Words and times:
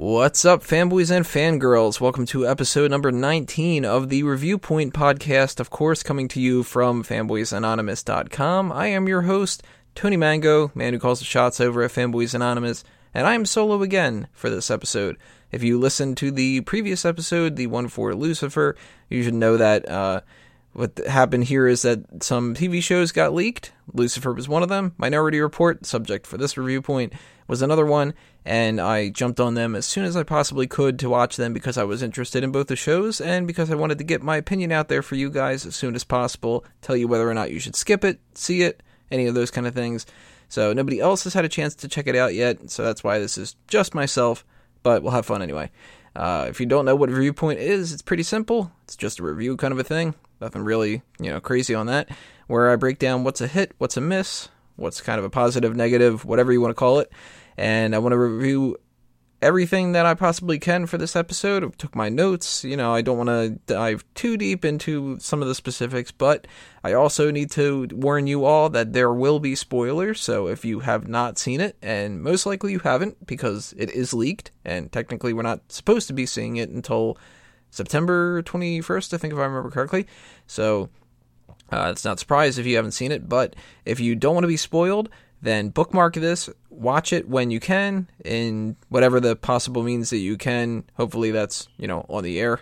What's 0.00 0.44
up, 0.44 0.62
fanboys 0.62 1.10
and 1.10 1.24
fangirls? 1.24 2.00
Welcome 2.00 2.24
to 2.26 2.46
episode 2.46 2.88
number 2.88 3.10
19 3.10 3.84
of 3.84 4.10
the 4.10 4.22
Review 4.22 4.56
Point 4.56 4.94
podcast, 4.94 5.58
of 5.58 5.70
course, 5.70 6.04
coming 6.04 6.28
to 6.28 6.40
you 6.40 6.62
from 6.62 7.02
fanboysanonymous.com. 7.02 8.70
I 8.70 8.86
am 8.86 9.08
your 9.08 9.22
host, 9.22 9.64
Tony 9.96 10.16
Mango, 10.16 10.70
man 10.72 10.92
who 10.92 11.00
calls 11.00 11.18
the 11.18 11.24
shots 11.24 11.60
over 11.60 11.82
at 11.82 11.90
Fanboys 11.90 12.32
Anonymous, 12.32 12.84
and 13.12 13.26
I 13.26 13.34
am 13.34 13.44
solo 13.44 13.82
again 13.82 14.28
for 14.32 14.48
this 14.48 14.70
episode. 14.70 15.16
If 15.50 15.64
you 15.64 15.80
listened 15.80 16.16
to 16.18 16.30
the 16.30 16.60
previous 16.60 17.04
episode, 17.04 17.56
the 17.56 17.66
one 17.66 17.88
for 17.88 18.14
Lucifer, 18.14 18.76
you 19.08 19.24
should 19.24 19.34
know 19.34 19.56
that 19.56 19.88
uh, 19.88 20.20
what 20.78 20.96
happened 21.08 21.42
here 21.42 21.66
is 21.66 21.82
that 21.82 22.22
some 22.22 22.54
TV 22.54 22.80
shows 22.80 23.10
got 23.10 23.34
leaked. 23.34 23.72
Lucifer 23.92 24.32
was 24.32 24.48
one 24.48 24.62
of 24.62 24.68
them. 24.68 24.94
Minority 24.96 25.40
Report, 25.40 25.84
subject 25.84 26.24
for 26.24 26.38
this 26.38 26.56
review 26.56 26.80
point, 26.80 27.12
was 27.48 27.62
another 27.62 27.84
one, 27.84 28.14
and 28.44 28.80
I 28.80 29.08
jumped 29.08 29.40
on 29.40 29.54
them 29.54 29.74
as 29.74 29.86
soon 29.86 30.04
as 30.04 30.16
I 30.16 30.22
possibly 30.22 30.68
could 30.68 30.96
to 31.00 31.10
watch 31.10 31.34
them 31.34 31.52
because 31.52 31.76
I 31.76 31.82
was 31.82 32.00
interested 32.00 32.44
in 32.44 32.52
both 32.52 32.68
the 32.68 32.76
shows 32.76 33.20
and 33.20 33.44
because 33.44 33.72
I 33.72 33.74
wanted 33.74 33.98
to 33.98 34.04
get 34.04 34.22
my 34.22 34.36
opinion 34.36 34.70
out 34.70 34.86
there 34.86 35.02
for 35.02 35.16
you 35.16 35.30
guys 35.30 35.66
as 35.66 35.74
soon 35.74 35.96
as 35.96 36.04
possible, 36.04 36.64
tell 36.80 36.96
you 36.96 37.08
whether 37.08 37.28
or 37.28 37.34
not 37.34 37.50
you 37.50 37.58
should 37.58 37.74
skip 37.74 38.04
it, 38.04 38.20
see 38.34 38.62
it, 38.62 38.80
any 39.10 39.26
of 39.26 39.34
those 39.34 39.50
kind 39.50 39.66
of 39.66 39.74
things. 39.74 40.06
So 40.48 40.72
nobody 40.72 41.00
else 41.00 41.24
has 41.24 41.34
had 41.34 41.44
a 41.44 41.48
chance 41.48 41.74
to 41.74 41.88
check 41.88 42.06
it 42.06 42.14
out 42.14 42.34
yet, 42.34 42.70
so 42.70 42.84
that's 42.84 43.02
why 43.02 43.18
this 43.18 43.36
is 43.36 43.56
just 43.66 43.96
myself, 43.96 44.44
but 44.84 45.02
we'll 45.02 45.10
have 45.10 45.26
fun 45.26 45.42
anyway. 45.42 45.72
Uh, 46.14 46.46
if 46.48 46.60
you 46.60 46.66
don't 46.66 46.84
know 46.84 46.94
what 46.94 47.10
review 47.10 47.32
point 47.32 47.58
is, 47.58 47.92
it's 47.92 48.02
pretty 48.02 48.22
simple. 48.22 48.70
It's 48.84 48.94
just 48.94 49.18
a 49.18 49.24
review 49.24 49.56
kind 49.56 49.72
of 49.72 49.80
a 49.80 49.84
thing. 49.84 50.14
Nothing 50.40 50.62
really, 50.62 51.02
you 51.18 51.30
know, 51.30 51.40
crazy 51.40 51.74
on 51.74 51.86
that. 51.86 52.08
Where 52.46 52.70
I 52.70 52.76
break 52.76 52.98
down 52.98 53.24
what's 53.24 53.40
a 53.40 53.46
hit, 53.46 53.72
what's 53.78 53.96
a 53.96 54.00
miss, 54.00 54.48
what's 54.76 55.00
kind 55.00 55.18
of 55.18 55.24
a 55.24 55.30
positive, 55.30 55.76
negative, 55.76 56.24
whatever 56.24 56.52
you 56.52 56.60
want 56.60 56.70
to 56.70 56.78
call 56.78 57.00
it. 57.00 57.10
And 57.56 57.94
I 57.94 57.98
want 57.98 58.12
to 58.12 58.18
review 58.18 58.76
everything 59.40 59.92
that 59.92 60.04
I 60.06 60.14
possibly 60.14 60.58
can 60.58 60.86
for 60.86 60.98
this 60.98 61.14
episode. 61.14 61.64
I 61.64 61.68
took 61.76 61.94
my 61.94 62.08
notes. 62.08 62.64
You 62.64 62.76
know, 62.76 62.94
I 62.94 63.02
don't 63.02 63.18
want 63.18 63.28
to 63.28 63.58
dive 63.66 64.04
too 64.14 64.36
deep 64.36 64.64
into 64.64 65.18
some 65.20 65.42
of 65.42 65.48
the 65.48 65.54
specifics, 65.54 66.10
but 66.10 66.46
I 66.82 66.92
also 66.92 67.30
need 67.30 67.50
to 67.52 67.88
warn 67.92 68.26
you 68.26 68.44
all 68.44 68.68
that 68.70 68.92
there 68.92 69.12
will 69.12 69.40
be 69.40 69.54
spoilers. 69.54 70.20
So 70.20 70.48
if 70.48 70.64
you 70.64 70.80
have 70.80 71.08
not 71.08 71.38
seen 71.38 71.60
it, 71.60 71.76
and 71.82 72.22
most 72.22 72.46
likely 72.46 72.72
you 72.72 72.80
haven't 72.80 73.26
because 73.26 73.74
it 73.76 73.90
is 73.90 74.14
leaked, 74.14 74.50
and 74.64 74.90
technically 74.90 75.32
we're 75.32 75.42
not 75.42 75.70
supposed 75.70 76.08
to 76.08 76.14
be 76.14 76.26
seeing 76.26 76.56
it 76.56 76.70
until 76.70 77.18
September 77.70 78.42
21st, 78.42 79.14
I 79.14 79.18
think, 79.18 79.32
if 79.32 79.38
I 79.38 79.44
remember 79.44 79.70
correctly. 79.70 80.06
So 80.46 80.88
uh, 81.70 81.88
it's 81.92 82.04
not 82.04 82.18
surprised 82.18 82.58
if 82.58 82.66
you 82.66 82.76
haven't 82.76 82.92
seen 82.92 83.12
it, 83.12 83.28
but 83.28 83.54
if 83.84 84.00
you 84.00 84.14
don't 84.14 84.34
want 84.34 84.44
to 84.44 84.48
be 84.48 84.56
spoiled, 84.56 85.08
then 85.42 85.68
bookmark 85.68 86.14
this, 86.14 86.50
watch 86.70 87.12
it 87.12 87.28
when 87.28 87.50
you 87.50 87.60
can, 87.60 88.08
in 88.24 88.76
whatever 88.88 89.20
the 89.20 89.36
possible 89.36 89.82
means 89.82 90.10
that 90.10 90.18
you 90.18 90.36
can. 90.36 90.84
Hopefully, 90.94 91.30
that's 91.30 91.68
you 91.76 91.86
know 91.86 92.04
on 92.08 92.24
the 92.24 92.40
air 92.40 92.60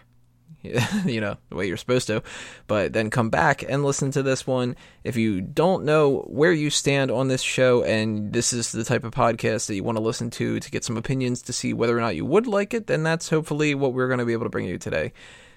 you 1.06 1.20
know, 1.20 1.36
the 1.48 1.56
way 1.56 1.66
you're 1.66 1.76
supposed 1.76 2.06
to, 2.08 2.22
but 2.66 2.92
then 2.92 3.10
come 3.10 3.30
back 3.30 3.62
and 3.62 3.84
listen 3.84 4.10
to 4.12 4.22
this 4.22 4.46
one. 4.46 4.76
If 5.04 5.16
you 5.16 5.40
don't 5.40 5.84
know 5.84 6.18
where 6.28 6.52
you 6.52 6.70
stand 6.70 7.10
on 7.10 7.28
this 7.28 7.42
show 7.42 7.82
and 7.82 8.32
this 8.32 8.52
is 8.52 8.72
the 8.72 8.84
type 8.84 9.04
of 9.04 9.12
podcast 9.12 9.66
that 9.66 9.74
you 9.74 9.84
want 9.84 9.98
to 9.98 10.02
listen 10.02 10.30
to 10.30 10.60
to 10.60 10.70
get 10.70 10.84
some 10.84 10.96
opinions 10.96 11.42
to 11.42 11.52
see 11.52 11.72
whether 11.72 11.96
or 11.96 12.00
not 12.00 12.16
you 12.16 12.24
would 12.24 12.46
like 12.46 12.74
it, 12.74 12.86
then 12.86 13.02
that's 13.02 13.28
hopefully 13.28 13.74
what 13.74 13.92
we're 13.92 14.08
going 14.08 14.18
to 14.18 14.24
be 14.26 14.32
able 14.32 14.46
to 14.46 14.50
bring 14.50 14.66
you 14.66 14.78
today. 14.78 15.12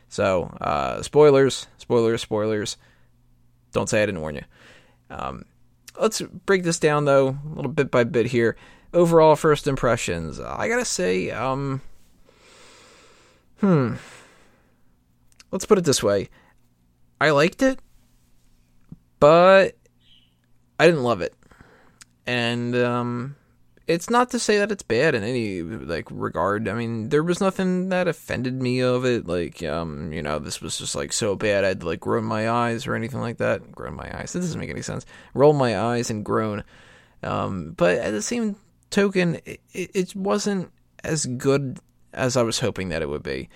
So, 0.10 0.46
uh, 0.60 1.02
spoilers, 1.02 1.68
spoilers, 1.78 2.22
spoilers. 2.22 2.78
Don't 3.72 3.88
say 3.88 4.02
I 4.02 4.06
didn't 4.06 4.22
warn 4.22 4.36
you. 4.36 4.44
Um, 5.10 5.46
let's 6.00 6.22
break 6.22 6.64
this 6.64 6.80
down 6.80 7.06
though, 7.06 7.30
a 7.30 7.56
little 7.56 7.72
bit 7.72 7.92
by 7.92 8.04
bit 8.04 8.28
here. 8.28 8.56
Overall, 8.94 9.36
first 9.36 9.68
impressions. 9.68 10.40
I 10.40 10.68
gotta 10.68 10.86
say, 10.86 11.30
um, 11.30 11.82
hmm 13.60 13.96
let's 15.52 15.66
put 15.66 15.78
it 15.78 15.86
this 15.86 16.04
way 16.04 16.30
I 17.22 17.32
liked 17.32 17.62
it, 17.62 17.80
but 19.20 19.76
I 20.80 20.86
didn't 20.86 21.04
love 21.04 21.22
it. 21.22 21.36
And 22.26 22.76
um, 22.76 23.36
it's 23.88 24.10
not 24.10 24.30
to 24.30 24.40
say 24.40 24.60
that 24.60 24.72
it's 24.72 24.84
bad 24.84 25.16
in 25.16 25.24
any 25.24 25.64
like 25.64 26.08
regard. 26.12 26.68
I 26.68 26.74
mean, 26.74 27.10
there 27.10 27.24
was 27.24 27.42
nothing 27.42 27.90
that 27.90 28.08
offended 28.08 28.62
me 28.62 28.82
of 28.82 29.04
it. 29.04 29.26
Like, 29.26 29.64
um, 29.64 30.14
you 30.14 30.22
know, 30.22 30.38
this 30.38 30.62
was 30.62 30.78
just 30.78 30.96
like 30.96 31.12
so 31.12 31.36
bad 31.36 31.66
I'd 31.66 31.84
like 31.84 32.00
groan 32.00 32.24
my 32.24 32.50
eyes 32.50 32.86
or 32.86 32.96
anything 32.96 33.20
like 33.20 33.38
that. 33.38 33.72
Groan 33.72 33.96
my 33.96 34.10
eyes. 34.18 34.34
That 34.34 34.42
doesn't 34.42 34.60
make 34.60 34.70
any 34.70 34.84
sense. 34.84 35.06
Roll 35.34 35.54
my 35.54 35.78
eyes 35.78 36.10
and 36.10 36.24
groan. 36.24 36.64
Um, 37.24 37.74
but 37.76 37.98
at 37.98 38.12
the 38.12 38.22
same 38.22 38.58
token, 38.92 39.40
it, 39.46 39.60
it 39.74 40.16
wasn't 40.16 40.72
as 41.04 41.26
good 41.26 41.80
as 42.14 42.38
I 42.38 42.44
was 42.44 42.60
hoping 42.60 42.90
that 42.90 43.02
it 43.02 43.10
would 43.10 43.24
be. 43.24 43.50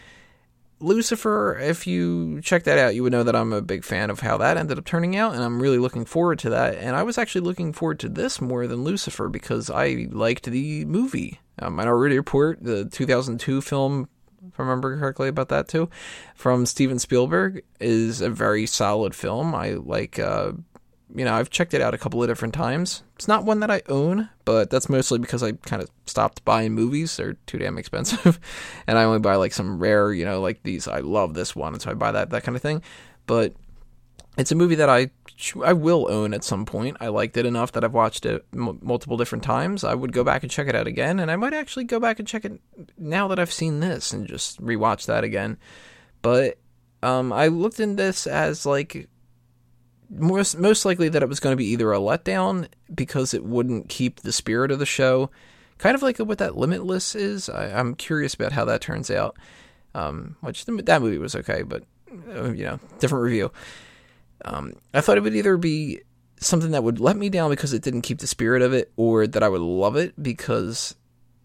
Lucifer, 0.84 1.58
if 1.58 1.88
you 1.88 2.42
check 2.42 2.64
that 2.64 2.78
out, 2.78 2.94
you 2.94 3.04
would 3.04 3.14
know 3.14 3.24
that 3.24 3.36
I'm 3.36 3.54
a 3.54 3.62
big 3.62 3.86
fan 3.86 4.10
of 4.10 4.20
how 4.20 4.38
that 4.38 4.58
ended 4.58 4.78
up 4.78 4.84
turning 4.84 5.16
out, 5.16 5.34
and 5.34 5.42
I'm 5.42 5.62
really 5.62 5.78
looking 5.78 6.04
forward 6.04 6.40
to 6.40 6.50
that. 6.50 6.76
And 6.76 6.96
I 6.96 7.04
was 7.04 7.18
actually 7.18 7.42
looking 7.42 7.72
forward 7.72 8.00
to 8.02 8.10
this 8.10 8.42
more 8.42 8.68
than 8.68 8.84
Lucifer 8.84 9.30
because 9.30 9.70
I 9.70 10.08
liked 10.12 10.46
the 10.46 10.84
movie. 10.86 11.40
Um, 11.60 11.76
Minority 11.76 12.18
Report, 12.18 12.62
the 12.62 12.86
2002 12.86 13.62
film, 13.62 14.10
if 14.46 14.60
I 14.60 14.64
remember 14.64 14.98
correctly 15.00 15.30
about 15.30 15.50
that 15.50 15.70
too, 15.70 15.90
from 16.36 16.66
Steven 16.66 17.00
Spielberg, 17.00 17.64
is 17.80 18.20
a 18.20 18.30
very 18.30 18.66
solid 18.66 19.16
film. 19.16 19.56
I 19.56 19.72
like 19.72 20.20
uh, 20.20 20.52
you 21.16 21.26
know, 21.26 21.34
I've 21.34 21.50
checked 21.50 21.74
it 21.74 21.82
out 21.82 21.94
a 21.94 21.98
couple 21.98 22.22
of 22.24 22.30
different 22.30 22.54
times. 22.54 23.04
It's 23.16 23.28
not 23.28 23.46
one 23.46 23.60
that 23.60 23.70
I 23.70 23.82
own, 23.88 24.30
but 24.46 24.70
that's 24.70 24.90
mostly 24.90 25.20
because 25.20 25.44
I 25.44 25.52
kind 25.52 25.82
of 25.82 25.90
stopped 26.06 26.44
buying 26.44 26.74
movies. 26.74 27.16
They're 27.16 27.34
too 27.46 27.60
damn 27.60 27.78
expensive. 27.78 28.40
and 28.88 28.98
I 28.98 29.04
only 29.04 29.20
buy 29.20 29.36
like 29.36 29.54
some 29.54 29.80
rare, 29.80 30.12
you 30.12 30.26
know, 30.26 30.42
like 30.42 30.64
these. 30.64 30.88
I 30.88 31.00
love 31.00 31.36
this 31.36 31.56
one, 31.56 31.74
and 31.74 31.82
so 31.82 31.92
I 31.92 31.94
buy 31.94 32.12
that, 32.12 32.32
that 32.32 32.44
kind 32.44 32.56
of 32.56 32.62
thing. 32.62 32.82
But 33.28 33.54
it's 34.38 34.52
a 34.52 34.56
movie 34.56 34.76
that 34.76 34.90
I 34.90 35.12
I 35.64 35.74
will 35.74 36.08
own 36.10 36.34
at 36.34 36.44
some 36.44 36.66
point. 36.66 36.98
I 37.00 37.10
liked 37.10 37.38
it 37.38 37.46
enough 37.46 37.72
that 37.74 37.84
I've 37.84 37.94
watched 37.94 38.26
it 38.26 38.46
m- 38.54 38.80
multiple 38.82 39.18
different 39.18 39.44
times. 39.44 39.84
I 39.84 39.94
would 39.94 40.14
go 40.14 40.24
back 40.24 40.42
and 40.42 40.52
check 40.52 40.68
it 40.68 40.76
out 40.76 40.88
again, 40.88 41.20
and 41.20 41.30
I 41.30 41.36
might 41.36 41.54
actually 41.54 41.84
go 41.84 42.00
back 42.00 42.18
and 42.18 42.28
check 42.28 42.46
it 42.46 42.60
now 42.98 43.28
that 43.28 43.40
I've 43.40 43.54
seen 43.54 43.80
this 43.80 44.14
and 44.14 44.28
just 44.28 44.60
rewatch 44.62 45.06
that 45.06 45.24
again. 45.24 45.58
But 46.24 46.58
um, 47.04 47.32
I 47.32 47.48
looked 47.48 47.80
in 47.80 47.98
this 47.98 48.26
as 48.26 48.66
like 48.66 49.10
most 50.10 50.58
most 50.58 50.86
likely 50.86 51.10
that 51.10 51.24
it 51.24 51.30
was 51.30 51.40
going 51.40 51.54
to 51.54 51.58
be 51.58 51.68
either 51.68 51.92
a 51.92 51.98
letdown 52.00 52.68
because 52.94 53.34
it 53.34 53.44
wouldn't 53.44 53.90
keep 53.90 54.22
the 54.22 54.32
spirit 54.32 54.72
of 54.72 54.80
the 54.80 54.86
show, 54.86 55.30
kind 55.78 55.96
of 55.96 56.02
like 56.02 56.18
what 56.18 56.38
that 56.38 56.58
Limitless 56.58 57.16
is. 57.16 57.50
I, 57.50 57.68
am 57.68 57.96
curious 57.96 58.34
about 58.34 58.52
how 58.52 58.66
that 58.66 58.82
turns 58.82 59.10
out. 59.12 59.38
Um, 59.96 60.38
which 60.42 60.66
that 60.66 61.02
movie 61.02 61.20
was 61.20 61.36
okay, 61.36 61.62
but 61.62 61.84
uh, 62.30 62.52
you 62.52 62.66
know, 62.66 62.80
different 63.00 63.24
review. 63.24 63.52
Um, 64.46 64.74
I 64.94 65.02
thought 65.02 65.18
it 65.18 65.24
would 65.24 65.36
either 65.36 65.58
be 65.58 66.02
something 66.38 66.72
that 66.72 66.84
would 66.84 67.00
let 67.00 67.16
me 67.16 67.30
down 67.30 67.50
because 67.50 67.74
it 67.74 67.84
didn't 67.84 68.02
keep 68.02 68.20
the 68.20 68.28
spirit 68.28 68.62
of 68.62 68.74
it, 68.74 68.92
or 68.96 69.28
that 69.28 69.44
I 69.44 69.50
would 69.50 69.62
love 69.62 69.96
it 69.96 70.22
because 70.22 70.96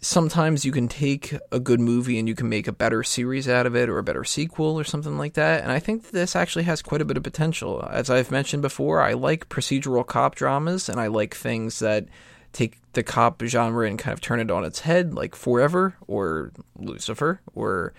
sometimes 0.00 0.64
you 0.64 0.72
can 0.72 0.88
take 0.88 1.36
a 1.50 1.58
good 1.58 1.80
movie 1.80 2.18
and 2.18 2.28
you 2.28 2.34
can 2.34 2.48
make 2.48 2.68
a 2.68 2.72
better 2.72 3.02
series 3.02 3.48
out 3.48 3.66
of 3.66 3.74
it 3.74 3.88
or 3.88 3.98
a 3.98 4.02
better 4.02 4.24
sequel 4.24 4.78
or 4.78 4.84
something 4.84 5.18
like 5.18 5.34
that. 5.34 5.62
And 5.62 5.72
I 5.72 5.78
think 5.78 6.10
this 6.10 6.36
actually 6.36 6.64
has 6.64 6.82
quite 6.82 7.00
a 7.00 7.04
bit 7.04 7.16
of 7.16 7.22
potential. 7.22 7.86
As 7.90 8.08
I've 8.08 8.30
mentioned 8.30 8.62
before, 8.62 9.00
I 9.00 9.14
like 9.14 9.48
procedural 9.48 10.06
cop 10.06 10.34
dramas 10.34 10.88
and 10.88 11.00
I 11.00 11.08
like 11.08 11.34
things 11.34 11.80
that 11.80 12.06
take 12.52 12.78
the 12.92 13.02
cop 13.02 13.42
genre 13.42 13.86
and 13.86 13.98
kind 13.98 14.12
of 14.12 14.20
turn 14.20 14.40
it 14.40 14.50
on 14.50 14.64
its 14.64 14.80
head, 14.80 15.14
like 15.14 15.34
Forever 15.34 15.96
or 16.06 16.52
Lucifer 16.78 17.40
or 17.54 17.92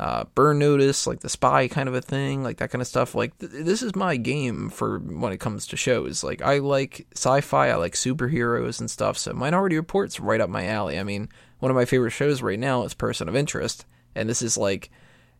uh, 0.00 0.24
Burn 0.34 0.58
Notice, 0.58 1.06
like 1.06 1.20
the 1.20 1.28
spy 1.28 1.68
kind 1.68 1.86
of 1.86 1.94
a 1.94 2.00
thing, 2.00 2.42
like 2.42 2.56
that 2.56 2.70
kind 2.70 2.80
of 2.80 2.88
stuff. 2.88 3.14
Like 3.14 3.36
th- 3.36 3.52
this 3.52 3.82
is 3.82 3.94
my 3.94 4.16
game 4.16 4.70
for 4.70 4.98
when 4.98 5.30
it 5.30 5.40
comes 5.40 5.66
to 5.66 5.76
shows. 5.76 6.24
Like 6.24 6.40
I 6.40 6.56
like 6.56 7.06
sci-fi, 7.14 7.68
I 7.68 7.74
like 7.74 7.92
superheroes 7.92 8.80
and 8.80 8.90
stuff. 8.90 9.18
So 9.18 9.34
Minority 9.34 9.76
Report's 9.76 10.18
right 10.18 10.40
up 10.40 10.48
my 10.48 10.66
alley. 10.66 10.98
I 10.98 11.02
mean, 11.02 11.28
one 11.58 11.70
of 11.70 11.76
my 11.76 11.84
favorite 11.84 12.12
shows 12.12 12.40
right 12.40 12.58
now 12.58 12.84
is 12.84 12.94
Person 12.94 13.28
of 13.28 13.36
Interest, 13.36 13.84
and 14.14 14.26
this 14.26 14.40
is 14.40 14.56
like 14.56 14.90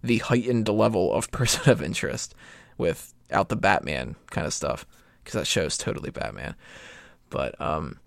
the 0.03 0.19
heightened 0.19 0.69
level 0.69 1.11
of 1.15 1.31
Person 1.33 1.73
of 1.73 1.81
Interest 1.81 2.35
without 2.77 3.49
the 3.49 3.57
Batman 3.57 4.15
kind 4.29 4.47
of 4.47 4.53
stuff 4.53 4.85
because 5.25 5.41
that 5.41 5.47
show's 5.47 5.79
totally 5.79 6.11
Batman. 6.11 6.55
But 7.31 7.59
um, 7.63 7.99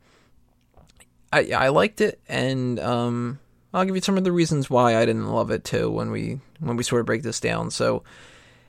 I 1.31 1.49
I 1.51 1.69
liked 1.69 1.99
it, 1.99 2.21
and 2.29 2.79
um, 2.79 3.39
I'll 3.73 3.85
give 3.85 3.95
you 3.95 4.01
some 4.01 4.17
of 4.17 4.23
the 4.23 4.31
reasons 4.31 4.69
why 4.69 4.97
I 4.97 5.05
didn't 5.05 5.31
love 5.31 5.49
it 5.49 5.63
too 5.63 5.89
when 5.89 6.11
we 6.11 6.39
when 6.59 6.77
we 6.77 6.83
sort 6.83 6.99
of 6.99 7.05
break 7.05 7.23
this 7.23 7.39
down. 7.39 7.71
So 7.71 8.03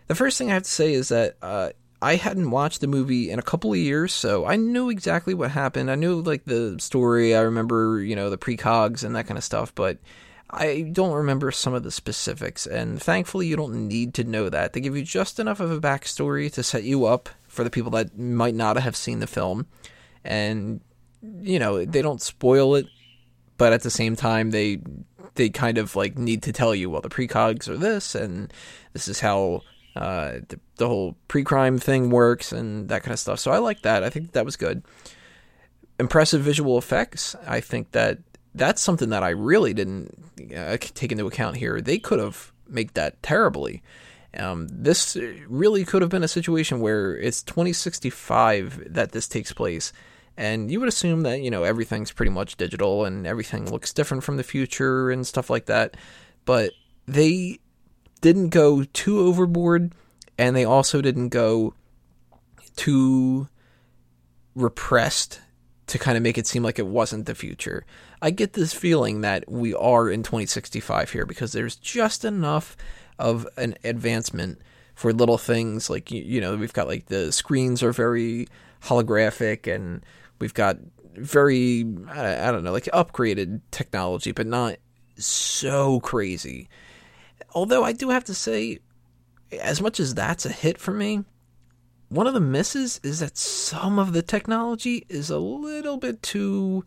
the 0.07 0.15
first 0.15 0.39
thing 0.39 0.51
I 0.51 0.55
have 0.55 0.63
to 0.63 0.71
say 0.71 0.95
is 0.95 1.09
that 1.09 1.37
uh, 1.43 1.71
I 2.01 2.17
hadn't 2.17 2.51
watched 2.51 2.81
the 2.81 2.87
movie 2.87 3.31
in 3.31 3.39
a 3.39 3.43
couple 3.43 3.73
of 3.73 3.79
years, 3.79 4.13
so 4.13 4.47
I 4.47 4.57
knew 4.57 4.91
exactly 4.91 5.35
what 5.35 5.51
happened. 5.51 5.91
I 5.91 5.95
knew 5.95 6.21
like 6.21 6.45
the 6.45 6.77
story. 6.79 7.37
I 7.37 7.43
remember 7.43 8.01
you 8.03 8.17
know 8.17 8.31
the 8.31 8.39
precogs 8.39 9.05
and 9.05 9.15
that 9.15 9.27
kind 9.27 9.39
of 9.39 9.45
stuff, 9.45 9.75
but 9.75 9.99
I 10.49 10.89
don't 10.93 11.13
remember 11.13 11.51
some 11.51 11.75
of 11.75 11.83
the 11.83 11.91
specifics. 11.91 12.67
And 12.67 13.03
thankfully, 13.03 13.47
you 13.47 13.57
don't 13.57 13.89
need 13.89 14.15
to 14.15 14.25
know 14.25 14.49
that. 14.49 14.73
They 14.73 14.81
give 14.81 14.97
you 14.97 15.03
just 15.03 15.39
enough 15.39 15.61
of 15.61 15.71
a 15.71 15.81
backstory 15.81 16.53
to 16.53 16.63
set 16.63 16.85
you 16.85 17.05
up 17.05 17.29
for 17.47 17.65
the 17.65 17.71
people 17.71 17.91
that 17.93 18.19
might 18.19 18.55
not 18.55 18.77
have 18.79 18.97
seen 18.97 19.21
the 19.21 19.27
film, 19.27 19.67
and 20.25 20.81
you 21.43 21.59
know 21.59 21.85
they 21.85 22.01
don't 22.01 22.23
spoil 22.23 22.75
it 22.77 22.87
but 23.57 23.73
at 23.73 23.83
the 23.83 23.91
same 23.91 24.17
time 24.17 24.51
they 24.51 24.81
they 25.35 25.49
kind 25.49 25.79
of 25.79 25.97
like 25.97 26.17
need 26.17 26.43
to 26.45 26.53
tell 26.53 26.75
you, 26.75 26.91
well, 26.91 27.01
the 27.01 27.09
precogs 27.09 27.69
are 27.69 27.77
this, 27.77 28.15
and 28.15 28.53
this 28.93 29.09
is 29.09 29.21
how 29.21 29.63
uh, 29.97 30.39
the, 30.49 30.61
the 30.77 30.89
whole 30.89 31.17
pre-crime 31.29 31.79
thing 31.79 32.11
works, 32.11 32.53
and 32.53 32.89
that 32.89 33.03
kind 33.03 33.13
of 33.13 33.19
stuff. 33.19 33.41
So 33.41 33.51
I 33.51 33.59
like 33.59 33.83
that. 33.83 34.03
I 34.03 34.11
think 34.11 34.33
that 34.33 34.45
was 34.45 34.57
good. 34.57 34.83
Impressive 35.99 36.43
visual 36.43 36.79
effects. 36.79 37.35
I 37.47 37.61
think 37.61 37.93
that 37.93 38.19
that's 38.55 38.83
something 38.83 39.11
that 39.11 39.23
I 39.23 39.31
really 39.31 39.75
didn't 39.75 40.17
uh, 40.57 40.77
take 40.81 41.13
into 41.13 41.27
account 41.27 41.57
here. 41.57 41.81
They 41.81 41.99
could 41.99 42.21
have 42.21 42.53
made 42.69 42.95
that 42.95 43.23
terribly. 43.23 43.83
Um, 44.37 44.67
this 44.71 45.17
really 45.47 45.85
could 45.85 46.03
have 46.03 46.11
been 46.11 46.25
a 46.25 46.29
situation 46.29 46.81
where 46.81 47.17
it's 47.17 47.43
2065 47.43 48.95
that 48.95 49.13
this 49.13 49.29
takes 49.29 49.53
place, 49.53 49.93
and 50.37 50.71
you 50.71 50.81
would 50.81 50.89
assume 50.89 51.23
that 51.23 51.41
you 51.41 51.51
know 51.51 51.65
everything's 51.65 52.13
pretty 52.13 52.31
much 52.31 52.57
digital 52.57 53.05
and 53.05 53.27
everything 53.27 53.71
looks 53.71 53.93
different 53.93 54.25
from 54.25 54.37
the 54.37 54.43
future 54.43 55.11
and 55.11 55.27
stuff 55.27 55.51
like 55.51 55.67
that. 55.67 55.97
But 56.45 56.73
they 57.07 57.59
didn't 58.21 58.49
go 58.49 58.85
too 58.85 59.21
overboard, 59.21 59.93
and 60.39 60.57
they 60.57 60.65
also 60.65 61.01
didn't 61.01 61.29
go 61.29 61.75
too 62.77 63.49
repressed 64.55 65.41
to 65.87 65.99
kind 65.99 66.17
of 66.17 66.23
make 66.23 66.39
it 66.39 66.47
seem 66.47 66.63
like 66.63 66.79
it 66.79 66.87
wasn't 66.87 67.27
the 67.27 67.35
future. 67.35 67.85
I 68.23 68.31
get 68.31 68.55
this 68.55 68.73
feeling 68.73 69.21
that 69.21 69.51
we 69.51 69.75
are 69.75 70.09
in 70.09 70.23
2065 70.23 71.11
here 71.11 71.27
because 71.27 71.53
there's 71.53 71.77
just 71.77 72.25
enough 72.25 72.77
of 73.19 73.47
an 73.57 73.77
advancement 73.85 74.61
for 74.95 75.13
little 75.13 75.39
things 75.39 75.91
like 75.91 76.11
you, 76.11 76.41
know 76.41 76.57
we've 76.57 76.73
got 76.73 76.89
like 76.89 77.07
the 77.07 77.33
screens 77.33 77.83
are 77.83 77.93
very 77.93 78.47
holographic 78.83 79.73
and 79.73 80.05
we've 80.45 80.53
got 80.53 80.77
very 81.17 81.87
I, 82.11 82.53
don't 82.53 82.65
know 82.65 82.73
like 82.73 82.85
upgraded 82.93 83.63
technology 83.71 84.33
but 84.33 84.47
not 84.47 84.77
so 85.17 86.01
crazy. 86.01 86.69
Although 87.55 87.83
I 87.83 87.93
do 87.93 88.11
have 88.11 88.25
to 88.25 88.35
say 88.35 88.81
as 89.59 89.81
much 89.81 90.01
as 90.01 90.15
that's 90.15 90.45
a 90.45 90.51
hit 90.51 90.77
for 90.77 90.93
me 90.93 91.25
one 92.11 92.27
of 92.27 92.35
the 92.35 92.41
misses 92.41 93.01
is 93.03 93.21
that 93.21 93.39
some 93.39 93.99
of 93.99 94.13
the 94.13 94.21
technology 94.21 95.07
is 95.09 95.31
a 95.31 95.39
little 95.39 95.97
bit 95.97 96.23
too 96.23 96.85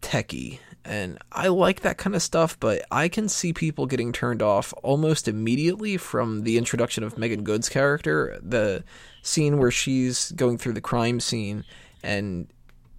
techy. 0.00 0.58
And 0.86 1.18
I 1.30 1.48
like 1.48 1.80
that 1.80 1.98
kind 1.98 2.16
of 2.16 2.22
stuff, 2.22 2.58
but 2.58 2.82
I 2.90 3.08
can 3.08 3.28
see 3.28 3.52
people 3.52 3.84
getting 3.84 4.10
turned 4.10 4.40
off 4.40 4.72
almost 4.82 5.28
immediately 5.28 5.98
from 5.98 6.44
the 6.44 6.56
introduction 6.56 7.04
of 7.04 7.18
Meagan 7.18 7.44
Good's 7.44 7.68
character, 7.68 8.38
the 8.42 8.84
scene 9.20 9.58
where 9.58 9.70
she's 9.70 10.32
going 10.32 10.56
through 10.56 10.72
the 10.72 10.80
crime 10.80 11.20
scene 11.20 11.64
and 12.02 12.48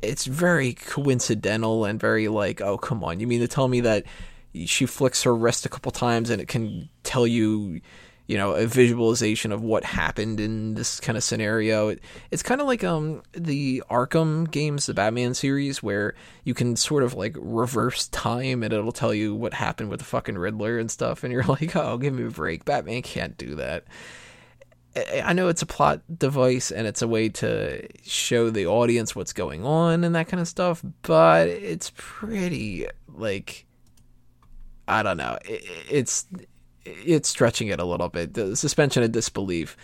it's 0.05 0.25
very 0.25 0.73
coincidental 0.73 1.85
and 1.85 1.99
very 1.99 2.27
like, 2.27 2.61
oh 2.61 2.77
come 2.77 3.03
on, 3.03 3.19
you 3.19 3.27
mean 3.27 3.41
to 3.41 3.47
tell 3.47 3.67
me 3.67 3.81
that 3.81 4.05
she 4.65 4.85
flicks 4.85 5.23
her 5.23 5.35
wrist 5.35 5.65
a 5.65 5.69
couple 5.69 5.91
times 5.91 6.29
and 6.29 6.41
it 6.41 6.47
can 6.47 6.89
tell 7.03 7.27
you 7.27 7.81
you 8.27 8.37
know 8.37 8.53
a 8.53 8.65
visualization 8.65 9.51
of 9.51 9.61
what 9.61 9.83
happened 9.83 10.39
in 10.39 10.73
this 10.73 10.99
kind 10.99 11.17
of 11.17 11.23
scenario. 11.23 11.89
It, 11.89 12.01
it's 12.31 12.43
kind 12.43 12.61
of 12.61 12.67
like 12.67 12.83
um 12.83 13.21
the 13.33 13.83
Arkham 13.89 14.49
games, 14.49 14.85
the 14.85 14.93
Batman 14.93 15.33
series, 15.33 15.83
where 15.83 16.15
you 16.43 16.53
can 16.53 16.75
sort 16.75 17.03
of 17.03 17.13
like 17.13 17.35
reverse 17.39 18.07
time 18.07 18.63
and 18.63 18.73
it'll 18.73 18.91
tell 18.91 19.13
you 19.13 19.35
what 19.35 19.53
happened 19.53 19.89
with 19.89 19.99
the 19.99 20.05
fucking 20.05 20.37
Riddler 20.37 20.79
and 20.79 20.89
stuff, 20.89 21.23
and 21.23 21.31
you're 21.31 21.43
like, 21.47 21.75
oh, 21.75 21.97
give 21.97 22.13
me 22.13 22.25
a 22.25 22.29
break. 22.29 22.65
Batman 22.65 23.01
can't 23.01 23.37
do 23.37 23.55
that. 23.55 23.85
I 24.95 25.33
know 25.33 25.49
it's 25.49 25.61
a 25.61 25.65
plot 25.65 26.01
device 26.17 26.71
and 26.71 26.87
it's 26.87 27.01
a 27.01 27.07
way 27.07 27.29
to 27.29 27.87
show 28.03 28.49
the 28.49 28.67
audience 28.67 29.15
what's 29.15 29.33
going 29.33 29.65
on 29.65 30.03
and 30.03 30.15
that 30.15 30.29
kind 30.29 30.39
of 30.39 30.47
stuff, 30.47 30.83
but 31.01 31.47
it's 31.47 31.91
pretty 31.95 32.87
like 33.13 33.65
I 34.87 35.03
don't 35.03 35.17
know. 35.17 35.37
It's 35.43 36.25
it's 36.85 37.29
stretching 37.29 37.69
it 37.69 37.79
a 37.79 37.85
little 37.85 38.09
bit. 38.09 38.33
The 38.33 38.55
suspension 38.55 39.03
of 39.03 39.11
disbelief. 39.11 39.75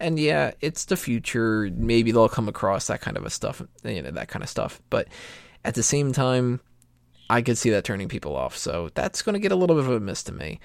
And 0.00 0.18
yeah, 0.18 0.52
it's 0.60 0.84
the 0.84 0.96
future. 0.96 1.70
Maybe 1.74 2.12
they'll 2.12 2.28
come 2.28 2.48
across 2.48 2.86
that 2.86 3.00
kind 3.00 3.16
of 3.16 3.24
a 3.24 3.30
stuff, 3.30 3.62
you 3.84 4.02
know, 4.02 4.10
that 4.12 4.28
kind 4.28 4.42
of 4.42 4.48
stuff. 4.48 4.80
But 4.90 5.08
at 5.64 5.74
the 5.74 5.82
same 5.82 6.12
time, 6.12 6.60
I 7.30 7.42
could 7.42 7.58
see 7.58 7.70
that 7.70 7.84
turning 7.84 8.08
people 8.08 8.36
off. 8.36 8.56
So 8.56 8.90
that's 8.94 9.22
going 9.22 9.34
to 9.34 9.40
get 9.40 9.52
a 9.52 9.56
little 9.56 9.76
bit 9.76 9.84
of 9.84 9.90
a 9.90 10.00
miss 10.00 10.22
to 10.24 10.32
me. 10.32 10.60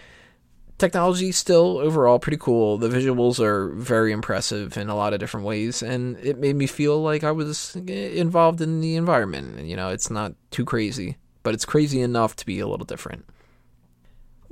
Technology 0.77 1.31
still 1.31 1.77
overall 1.77 2.19
pretty 2.19 2.37
cool. 2.37 2.77
The 2.77 2.89
visuals 2.89 3.39
are 3.39 3.69
very 3.69 4.11
impressive 4.11 4.75
in 4.77 4.89
a 4.89 4.95
lot 4.95 5.13
of 5.13 5.19
different 5.19 5.45
ways, 5.45 5.81
and 5.81 6.17
it 6.17 6.37
made 6.37 6.55
me 6.55 6.67
feel 6.67 7.01
like 7.01 7.23
I 7.23 7.31
was 7.31 7.75
involved 7.75 8.59
in 8.59 8.81
the 8.81 8.95
environment. 8.95 9.65
You 9.65 9.75
know, 9.75 9.89
it's 9.89 10.09
not 10.09 10.33
too 10.51 10.65
crazy, 10.65 11.17
but 11.43 11.53
it's 11.53 11.65
crazy 11.65 12.01
enough 12.01 12.35
to 12.37 12.45
be 12.45 12.59
a 12.59 12.67
little 12.67 12.85
different 12.85 13.25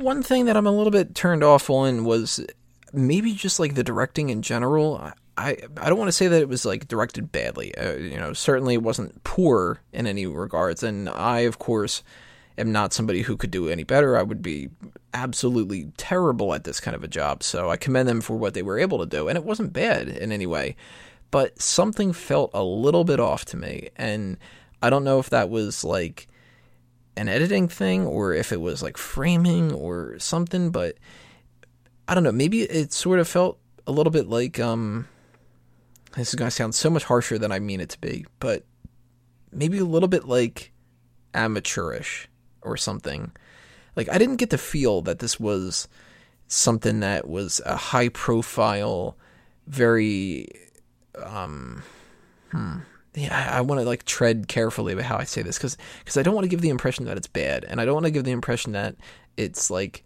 one 0.01 0.23
thing 0.23 0.45
that 0.45 0.57
I'm 0.57 0.67
a 0.67 0.71
little 0.71 0.91
bit 0.91 1.15
turned 1.15 1.43
off 1.43 1.69
on 1.69 2.03
was 2.03 2.45
maybe 2.91 3.33
just 3.33 3.59
like 3.59 3.75
the 3.75 3.83
directing 3.83 4.29
in 4.29 4.41
general. 4.41 5.11
I 5.37 5.57
I 5.77 5.89
don't 5.89 5.97
want 5.97 6.09
to 6.09 6.13
say 6.13 6.27
that 6.27 6.41
it 6.41 6.49
was 6.49 6.65
like 6.65 6.87
directed 6.87 7.31
badly. 7.31 7.75
Uh, 7.75 7.93
you 7.93 8.17
know, 8.17 8.33
certainly 8.33 8.75
it 8.75 8.83
wasn't 8.83 9.23
poor 9.23 9.81
in 9.93 10.07
any 10.07 10.25
regards. 10.25 10.83
And 10.83 11.09
I, 11.09 11.39
of 11.41 11.57
course, 11.57 12.03
am 12.57 12.71
not 12.71 12.93
somebody 12.93 13.21
who 13.21 13.37
could 13.37 13.51
do 13.51 13.69
any 13.69 13.83
better. 13.83 14.17
I 14.17 14.23
would 14.23 14.41
be 14.41 14.69
absolutely 15.13 15.91
terrible 15.97 16.53
at 16.53 16.63
this 16.63 16.79
kind 16.79 16.95
of 16.95 17.03
a 17.03 17.07
job. 17.07 17.43
So 17.43 17.69
I 17.69 17.77
commend 17.77 18.07
them 18.07 18.21
for 18.21 18.35
what 18.35 18.53
they 18.53 18.61
were 18.61 18.79
able 18.79 18.99
to 18.99 19.05
do, 19.05 19.27
and 19.27 19.37
it 19.37 19.43
wasn't 19.43 19.73
bad 19.73 20.07
in 20.07 20.31
any 20.31 20.45
way. 20.45 20.75
But 21.31 21.61
something 21.61 22.13
felt 22.13 22.51
a 22.53 22.63
little 22.63 23.03
bit 23.03 23.19
off 23.19 23.45
to 23.45 23.57
me, 23.57 23.89
and 23.95 24.37
I 24.81 24.89
don't 24.89 25.03
know 25.03 25.19
if 25.19 25.29
that 25.29 25.49
was 25.49 25.83
like 25.83 26.27
an 27.15 27.27
editing 27.27 27.67
thing 27.67 28.05
or 28.05 28.33
if 28.33 28.51
it 28.51 28.61
was 28.61 28.81
like 28.81 28.97
framing 28.97 29.71
or 29.73 30.17
something, 30.19 30.71
but 30.71 30.97
I 32.07 32.13
don't 32.13 32.23
know. 32.23 32.31
Maybe 32.31 32.61
it 32.61 32.93
sort 32.93 33.19
of 33.19 33.27
felt 33.27 33.59
a 33.87 33.91
little 33.91 34.11
bit 34.11 34.27
like 34.27 34.59
um 34.59 35.07
this 36.15 36.29
is 36.29 36.35
going 36.35 36.47
to 36.47 36.55
sound 36.55 36.75
so 36.75 36.89
much 36.89 37.05
harsher 37.05 37.37
than 37.39 37.51
I 37.51 37.59
mean 37.59 37.79
it 37.79 37.89
to 37.89 37.99
be, 37.99 38.25
but 38.39 38.65
maybe 39.51 39.79
a 39.79 39.85
little 39.85 40.09
bit 40.09 40.25
like 40.25 40.73
amateurish 41.33 42.27
or 42.61 42.77
something. 42.77 43.31
Like 43.95 44.09
I 44.09 44.17
didn't 44.17 44.37
get 44.37 44.49
to 44.51 44.57
feel 44.57 45.01
that 45.03 45.19
this 45.19 45.39
was 45.39 45.87
something 46.47 46.99
that 47.01 47.27
was 47.27 47.61
a 47.65 47.75
high 47.75 48.09
profile, 48.09 49.17
very 49.67 50.47
um 51.15 51.83
hmm 52.51 52.79
yeah, 53.13 53.49
I, 53.51 53.61
want 53.61 53.81
to 53.81 53.85
like 53.85 54.05
tread 54.05 54.47
carefully 54.47 54.93
about 54.93 55.05
how 55.05 55.17
I 55.17 55.25
say 55.25 55.41
this 55.41 55.57
because 55.57 55.77
because 55.99 56.15
I 56.15 56.23
don't 56.23 56.33
want 56.33 56.45
to 56.45 56.49
give 56.49 56.61
the 56.61 56.69
impression 56.69 57.05
that 57.05 57.17
it's 57.17 57.27
bad, 57.27 57.65
and 57.65 57.81
I 57.81 57.85
don't 57.85 57.93
want 57.93 58.05
to 58.05 58.11
give 58.11 58.23
the 58.23 58.31
impression 58.31 58.71
that 58.71 58.95
it's 59.35 59.69
like 59.69 60.05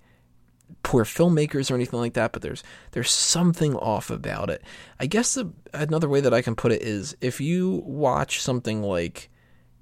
poor 0.82 1.04
filmmakers 1.04 1.70
or 1.70 1.76
anything 1.76 2.00
like 2.00 2.14
that. 2.14 2.32
But 2.32 2.42
there's 2.42 2.64
there's 2.92 3.12
something 3.12 3.76
off 3.76 4.10
about 4.10 4.50
it. 4.50 4.64
I 5.00 5.06
guess 5.06 5.36
the, 5.36 5.52
another 5.72 6.10
way 6.10 6.20
that 6.20 6.34
I 6.34 6.42
can 6.42 6.56
put 6.56 6.72
it 6.72 6.82
is 6.82 7.16
if 7.22 7.40
you 7.40 7.84
watch 7.86 8.42
something 8.42 8.82
like 8.82 9.30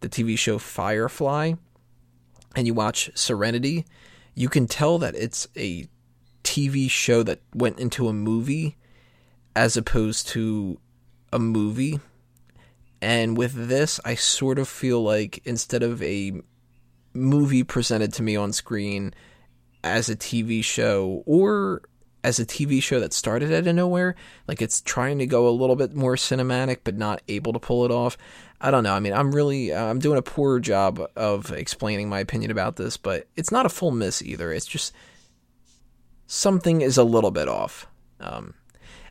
the 0.02 0.10
TV 0.10 0.38
show 0.38 0.58
Firefly 0.58 1.54
and 2.56 2.68
you 2.68 2.74
watch 2.74 3.10
Serenity, 3.16 3.86
you 4.36 4.50
can 4.50 4.68
tell 4.68 4.98
that 5.00 5.16
it's 5.16 5.48
a 5.58 5.88
TV 6.44 6.90
show 6.90 7.24
that 7.24 7.42
went 7.54 7.80
into 7.80 8.08
a 8.08 8.14
movie 8.14 8.76
as 9.56 9.78
opposed 9.78 10.28
to 10.30 10.80
a 11.32 11.40
movie 11.40 12.00
and 13.04 13.36
with 13.36 13.68
this, 13.68 14.00
I 14.06 14.16
sort 14.16 14.58
of 14.58 14.70
feel 14.70 15.04
like 15.04 15.42
instead 15.44 15.84
of 15.84 16.02
a 16.02 16.42
movie 17.14 17.66
presented 17.66 18.14
to 18.14 18.24
me 18.24 18.38
on 18.38 18.54
screen 18.54 19.14
as 19.84 20.08
a 20.08 20.16
TV 20.16 20.64
show 20.64 21.22
or 21.26 21.82
as 22.24 22.40
a 22.40 22.46
TV 22.46 22.82
show 22.82 23.02
that 23.02 23.12
started 23.12 23.52
out 23.52 23.68
of 23.68 23.76
nowhere, 23.76 24.16
like 24.48 24.62
it's 24.62 24.80
trying 24.80 25.20
to 25.20 25.26
go 25.26 25.50
a 25.50 25.52
little 25.52 25.76
bit 25.76 25.94
more 25.94 26.16
cinematic 26.16 26.78
but 26.86 26.96
not 26.96 27.22
able 27.28 27.52
to 27.52 27.60
pull 27.60 27.84
it 27.84 27.92
off. 27.92 28.18
I 28.64 28.72
don't 28.72 28.86
know. 28.86 28.94
I 28.94 29.02
mean, 29.02 29.12
I'm 29.12 29.36
really 29.36 29.74
I'm 29.76 30.00
doing 30.00 30.18
a 30.18 30.22
poor 30.22 30.58
job 30.58 31.06
of 31.18 31.52
explaining 31.52 32.08
my 32.08 32.22
opinion 32.22 32.50
about 32.50 32.78
this, 32.78 32.96
but 32.96 33.28
it's 33.36 33.52
not 33.52 33.66
a 33.66 33.70
full 33.70 33.92
miss 33.92 34.22
either. 34.22 34.54
It's 34.54 34.66
just 34.66 34.94
something 36.28 36.80
is 36.80 36.96
a 36.96 37.04
little 37.04 37.30
bit 37.30 37.50
off. 37.50 37.88
Um, 38.22 38.54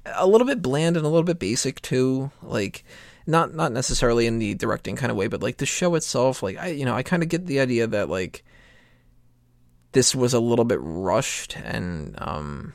a 0.06 0.26
little 0.26 0.47
bit 0.47 0.62
bland 0.62 0.97
and 0.97 1.04
a 1.04 1.09
little 1.11 1.23
bit 1.23 1.38
basic 1.38 1.82
too. 1.82 2.30
Like 2.42 2.82
not 3.26 3.54
not 3.54 3.73
necessarily 3.73 4.26
in 4.26 4.38
the 4.38 4.54
directing 4.54 4.97
kind 4.97 5.11
of 5.11 5.18
way, 5.18 5.26
but 5.26 5.42
like 5.42 5.59
the 5.59 5.66
show 5.66 5.97
itself, 5.97 6.42
like 6.42 6.56
I 6.56 6.68
you 6.68 6.87
know 6.87 6.94
I 6.94 7.02
kind 7.02 7.23
of 7.23 7.28
get 7.28 7.44
the 7.44 7.61
idea 7.61 7.87
that 7.87 8.09
like 8.09 8.44
this 9.92 10.14
was 10.14 10.32
a 10.32 10.40
little 10.40 10.64
bit 10.64 10.80
rushed 10.80 11.59
and 11.59 12.14
um 12.16 12.73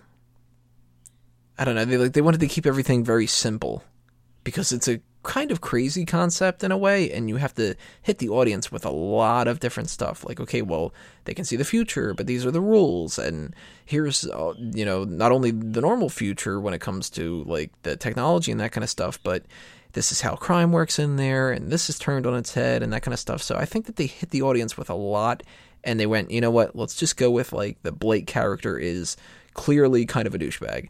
I 1.57 1.65
don't 1.65 1.73
know 1.73 1.85
they 1.85 1.97
like 1.97 2.13
they 2.13 2.21
wanted 2.21 2.41
to 2.41 2.47
keep 2.47 2.67
everything 2.67 3.03
very 3.03 3.25
simple 3.25 3.83
because 4.43 4.71
it's 4.71 4.87
a 4.87 5.01
kind 5.27 5.51
of 5.51 5.59
crazy 5.59 6.05
concept 6.05 6.63
in 6.63 6.71
a 6.71 6.77
way 6.77 7.11
and 7.11 7.27
you 7.27 7.35
have 7.35 7.53
to 7.53 7.75
hit 8.01 8.17
the 8.19 8.29
audience 8.29 8.71
with 8.71 8.85
a 8.85 8.89
lot 8.89 9.45
of 9.45 9.59
different 9.59 9.89
stuff. 9.89 10.25
Like 10.25 10.39
okay 10.39 10.61
well 10.61 10.93
they 11.25 11.33
can 11.33 11.43
see 11.43 11.57
the 11.57 11.65
future 11.65 12.13
but 12.13 12.27
these 12.27 12.45
are 12.45 12.51
the 12.51 12.61
rules 12.61 13.19
and 13.19 13.53
here's 13.85 14.25
uh, 14.25 14.53
you 14.57 14.85
know 14.85 15.03
not 15.03 15.33
only 15.33 15.51
the 15.51 15.81
normal 15.81 16.09
future 16.09 16.61
when 16.61 16.73
it 16.73 16.79
comes 16.79 17.09
to 17.11 17.43
like 17.43 17.71
the 17.83 17.97
technology 17.97 18.51
and 18.51 18.61
that 18.61 18.71
kind 18.71 18.85
of 18.85 18.89
stuff 18.89 19.19
but 19.21 19.43
this 19.91 20.13
is 20.13 20.21
how 20.21 20.35
crime 20.35 20.71
works 20.71 20.97
in 20.97 21.17
there 21.17 21.51
and 21.51 21.71
this 21.71 21.89
is 21.89 21.99
turned 21.99 22.25
on 22.25 22.33
its 22.33 22.53
head 22.53 22.81
and 22.81 22.93
that 22.93 23.01
kind 23.01 23.13
of 23.13 23.19
stuff. 23.19 23.43
So 23.43 23.57
i 23.57 23.65
think 23.65 23.85
that 23.87 23.97
they 23.97 24.07
hit 24.07 24.29
the 24.29 24.43
audience 24.43 24.77
with 24.77 24.89
a 24.89 24.95
lot 24.95 25.43
and 25.83 25.99
they 25.99 26.07
went 26.07 26.31
you 26.31 26.39
know 26.39 26.51
what? 26.51 26.73
Let's 26.73 26.95
just 26.95 27.17
go 27.17 27.29
with 27.29 27.51
like 27.51 27.83
the 27.83 27.91
blake 27.91 28.27
character 28.27 28.79
is 28.79 29.17
clearly 29.53 30.05
kind 30.05 30.25
of 30.25 30.33
a 30.33 30.39
douchebag 30.39 30.87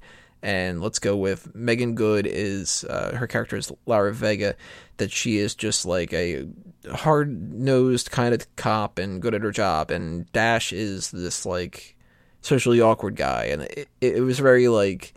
and 0.48 0.80
let's 0.82 0.98
go 0.98 1.18
with 1.18 1.54
Meagan 1.54 1.94
Good 1.94 2.26
is 2.26 2.86
uh, 2.86 3.14
her 3.18 3.28
character 3.28 3.58
is 3.58 3.70
Lara 3.86 4.14
Vega, 4.14 4.56
that 4.96 5.12
she 5.12 5.40
is 5.40 5.54
just 5.54 5.86
like 5.86 6.14
a 6.14 6.48
hard 6.90 7.54
nosed 7.54 8.12
kind 8.12 8.34
of 8.34 8.56
cop 8.56 8.98
and 8.98 9.22
good 9.22 9.36
at 9.36 9.42
her 9.42 9.52
job, 9.52 9.92
and 9.92 10.32
Dash 10.32 10.72
is 10.72 11.12
this 11.12 11.46
like 11.46 11.98
socially 12.40 12.80
awkward 12.80 13.18
guy, 13.18 13.44
and 13.44 13.64
it, 13.64 13.90
it 14.00 14.22
was 14.22 14.40
very 14.40 14.70
like 14.70 15.14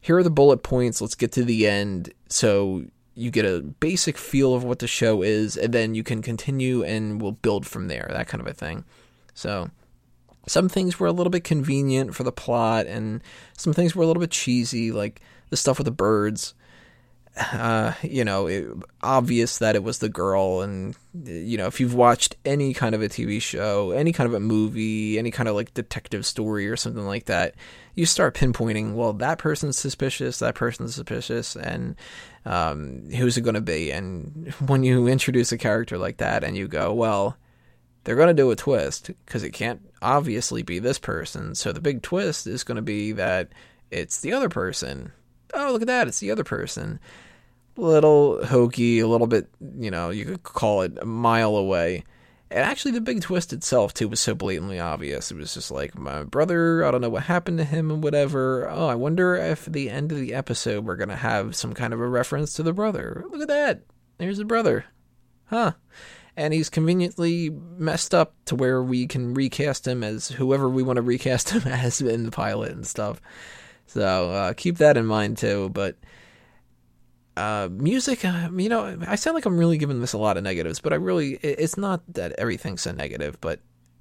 here 0.00 0.16
are 0.16 0.22
the 0.22 0.30
bullet 0.30 0.62
points, 0.62 1.00
let's 1.00 1.16
get 1.16 1.32
to 1.32 1.44
the 1.44 1.66
end, 1.66 2.14
so 2.28 2.84
you 3.16 3.32
get 3.32 3.44
a 3.44 3.62
basic 3.62 4.16
feel 4.16 4.54
of 4.54 4.62
what 4.62 4.78
the 4.78 4.86
show 4.86 5.20
is, 5.22 5.56
and 5.56 5.74
then 5.74 5.96
you 5.96 6.04
can 6.04 6.22
continue 6.22 6.84
and 6.84 7.20
we'll 7.20 7.32
build 7.32 7.66
from 7.66 7.88
there, 7.88 8.08
that 8.12 8.28
kind 8.28 8.40
of 8.40 8.46
a 8.46 8.54
thing. 8.54 8.84
So 9.34 9.68
some 10.46 10.68
things 10.68 10.98
were 10.98 11.06
a 11.06 11.12
little 11.12 11.30
bit 11.30 11.44
convenient 11.44 12.14
for 12.14 12.22
the 12.24 12.32
plot, 12.32 12.86
and 12.86 13.22
some 13.56 13.72
things 13.72 13.94
were 13.94 14.02
a 14.02 14.06
little 14.06 14.20
bit 14.20 14.30
cheesy, 14.30 14.92
like 14.92 15.20
the 15.50 15.56
stuff 15.56 15.78
with 15.78 15.84
the 15.84 15.90
birds. 15.90 16.54
Uh, 17.52 17.94
you 18.02 18.24
know, 18.24 18.48
it, 18.48 18.66
obvious 19.02 19.58
that 19.58 19.76
it 19.76 19.84
was 19.84 20.00
the 20.00 20.08
girl, 20.08 20.62
and 20.62 20.96
you 21.24 21.56
know, 21.56 21.68
if 21.68 21.78
you've 21.78 21.94
watched 21.94 22.36
any 22.44 22.74
kind 22.74 22.92
of 22.92 23.02
a 23.02 23.08
TV 23.08 23.40
show, 23.40 23.92
any 23.92 24.12
kind 24.12 24.26
of 24.26 24.34
a 24.34 24.40
movie, 24.40 25.16
any 25.16 25.30
kind 25.30 25.48
of 25.48 25.54
like 25.54 25.72
detective 25.72 26.26
story 26.26 26.68
or 26.68 26.76
something 26.76 27.06
like 27.06 27.26
that, 27.26 27.54
you 27.94 28.04
start 28.04 28.34
pinpointing. 28.34 28.94
Well, 28.94 29.12
that 29.14 29.38
person's 29.38 29.78
suspicious. 29.78 30.40
That 30.40 30.56
person's 30.56 30.96
suspicious, 30.96 31.54
and 31.54 31.94
um, 32.44 33.08
who's 33.10 33.36
it 33.36 33.42
going 33.42 33.54
to 33.54 33.60
be? 33.60 33.92
And 33.92 34.52
when 34.66 34.82
you 34.82 35.06
introduce 35.06 35.52
a 35.52 35.58
character 35.58 35.98
like 35.98 36.16
that, 36.16 36.42
and 36.42 36.56
you 36.56 36.66
go, 36.66 36.92
well, 36.92 37.36
they're 38.04 38.16
going 38.16 38.28
to 38.28 38.34
do 38.34 38.50
a 38.50 38.56
twist 38.56 39.10
because 39.26 39.42
it 39.42 39.50
can't 39.50 39.80
obviously 40.00 40.62
be 40.62 40.78
this 40.78 40.98
person. 40.98 41.54
So 41.54 41.72
the 41.72 41.80
big 41.80 42.02
twist 42.02 42.46
is 42.46 42.64
going 42.64 42.76
to 42.76 42.82
be 42.82 43.12
that 43.12 43.50
it's 43.90 44.20
the 44.20 44.32
other 44.32 44.48
person. 44.48 45.12
Oh, 45.52 45.72
look 45.72 45.82
at 45.82 45.88
that. 45.88 46.08
It's 46.08 46.20
the 46.20 46.30
other 46.30 46.44
person. 46.44 47.00
Little 47.76 48.44
hokey, 48.44 49.00
a 49.00 49.08
little 49.08 49.26
bit, 49.26 49.48
you 49.78 49.90
know, 49.90 50.10
you 50.10 50.24
could 50.24 50.42
call 50.42 50.82
it 50.82 50.98
a 51.00 51.04
mile 51.04 51.56
away. 51.56 52.04
And 52.52 52.60
actually, 52.60 52.92
the 52.92 53.00
big 53.00 53.20
twist 53.20 53.52
itself, 53.52 53.94
too, 53.94 54.08
was 54.08 54.18
so 54.18 54.34
blatantly 54.34 54.80
obvious. 54.80 55.30
It 55.30 55.36
was 55.36 55.54
just 55.54 55.70
like, 55.70 55.96
my 55.96 56.24
brother, 56.24 56.84
I 56.84 56.90
don't 56.90 57.00
know 57.00 57.08
what 57.08 57.22
happened 57.22 57.58
to 57.58 57.64
him 57.64 57.92
and 57.92 58.02
whatever. 58.02 58.68
Oh, 58.68 58.88
I 58.88 58.96
wonder 58.96 59.36
if 59.36 59.66
the 59.66 59.88
end 59.88 60.10
of 60.10 60.18
the 60.18 60.34
episode 60.34 60.84
we're 60.84 60.96
going 60.96 61.10
to 61.10 61.16
have 61.16 61.54
some 61.54 61.74
kind 61.74 61.94
of 61.94 62.00
a 62.00 62.08
reference 62.08 62.54
to 62.54 62.64
the 62.64 62.72
brother. 62.72 63.24
Look 63.30 63.42
at 63.42 63.48
that. 63.48 63.82
There's 64.18 64.38
the 64.38 64.44
brother. 64.44 64.86
Huh 65.44 65.74
and 66.36 66.54
he's 66.54 66.70
conveniently 66.70 67.50
messed 67.50 68.14
up 68.14 68.34
to 68.46 68.54
where 68.54 68.82
we 68.82 69.06
can 69.06 69.34
recast 69.34 69.86
him 69.86 70.02
as 70.02 70.28
whoever 70.28 70.68
we 70.68 70.82
want 70.82 70.96
to 70.96 71.02
recast 71.02 71.50
him 71.50 71.62
as 71.66 72.00
in 72.00 72.24
the 72.24 72.30
pilot 72.30 72.72
and 72.72 72.86
stuff. 72.86 73.20
So 73.86 74.30
uh, 74.30 74.52
keep 74.52 74.78
that 74.78 74.96
in 74.96 75.06
mind 75.06 75.38
too. 75.38 75.68
But 75.70 75.96
uh, 77.36 77.68
music, 77.70 78.24
uh, 78.24 78.48
you 78.54 78.68
know, 78.68 78.98
I 79.06 79.16
sound 79.16 79.34
like 79.34 79.46
I'm 79.46 79.58
really 79.58 79.78
giving 79.78 80.00
this 80.00 80.12
a 80.12 80.18
lot 80.18 80.36
of 80.36 80.44
negatives, 80.44 80.80
but 80.80 80.92
I 80.92 80.96
really, 80.96 81.34
it's 81.42 81.76
not 81.76 82.02
that 82.14 82.32
everything's 82.32 82.86
a 82.86 82.92
negative, 82.92 83.40
but 83.40 83.60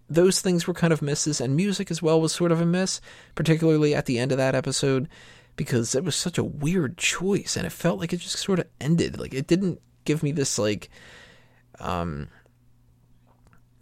those 0.10 0.42
things 0.42 0.68
were 0.68 0.74
kind 0.74 0.92
of 0.92 1.02
misses, 1.02 1.40
and 1.40 1.56
music 1.56 1.92
as 1.92 2.02
well 2.02 2.20
was 2.20 2.34
sort 2.34 2.52
of 2.52 2.60
a 2.60 2.66
miss, 2.66 3.00
particularly 3.36 3.94
at 3.94 4.08
the 4.08 4.20
end 4.20 4.32
of 4.32 4.40
that 4.40 4.56
episode, 4.56 5.08
because 5.56 5.94
it 5.94 6.04
was 6.04 6.16
such 6.16 6.38
a 6.38 6.44
weird 6.44 6.98
choice, 6.98 7.56
and 7.56 7.66
it 7.66 7.72
felt 7.72 8.00
like 8.00 8.12
it 8.12 8.18
just 8.18 8.40
sort 8.40 8.60
of 8.60 8.68
ended. 8.82 9.20
Like 9.20 9.34
it 9.34 9.48
didn't 9.48 9.80
give 10.06 10.24
me 10.24 10.32
this 10.32 10.58
like 10.58 10.90
um, 11.80 12.28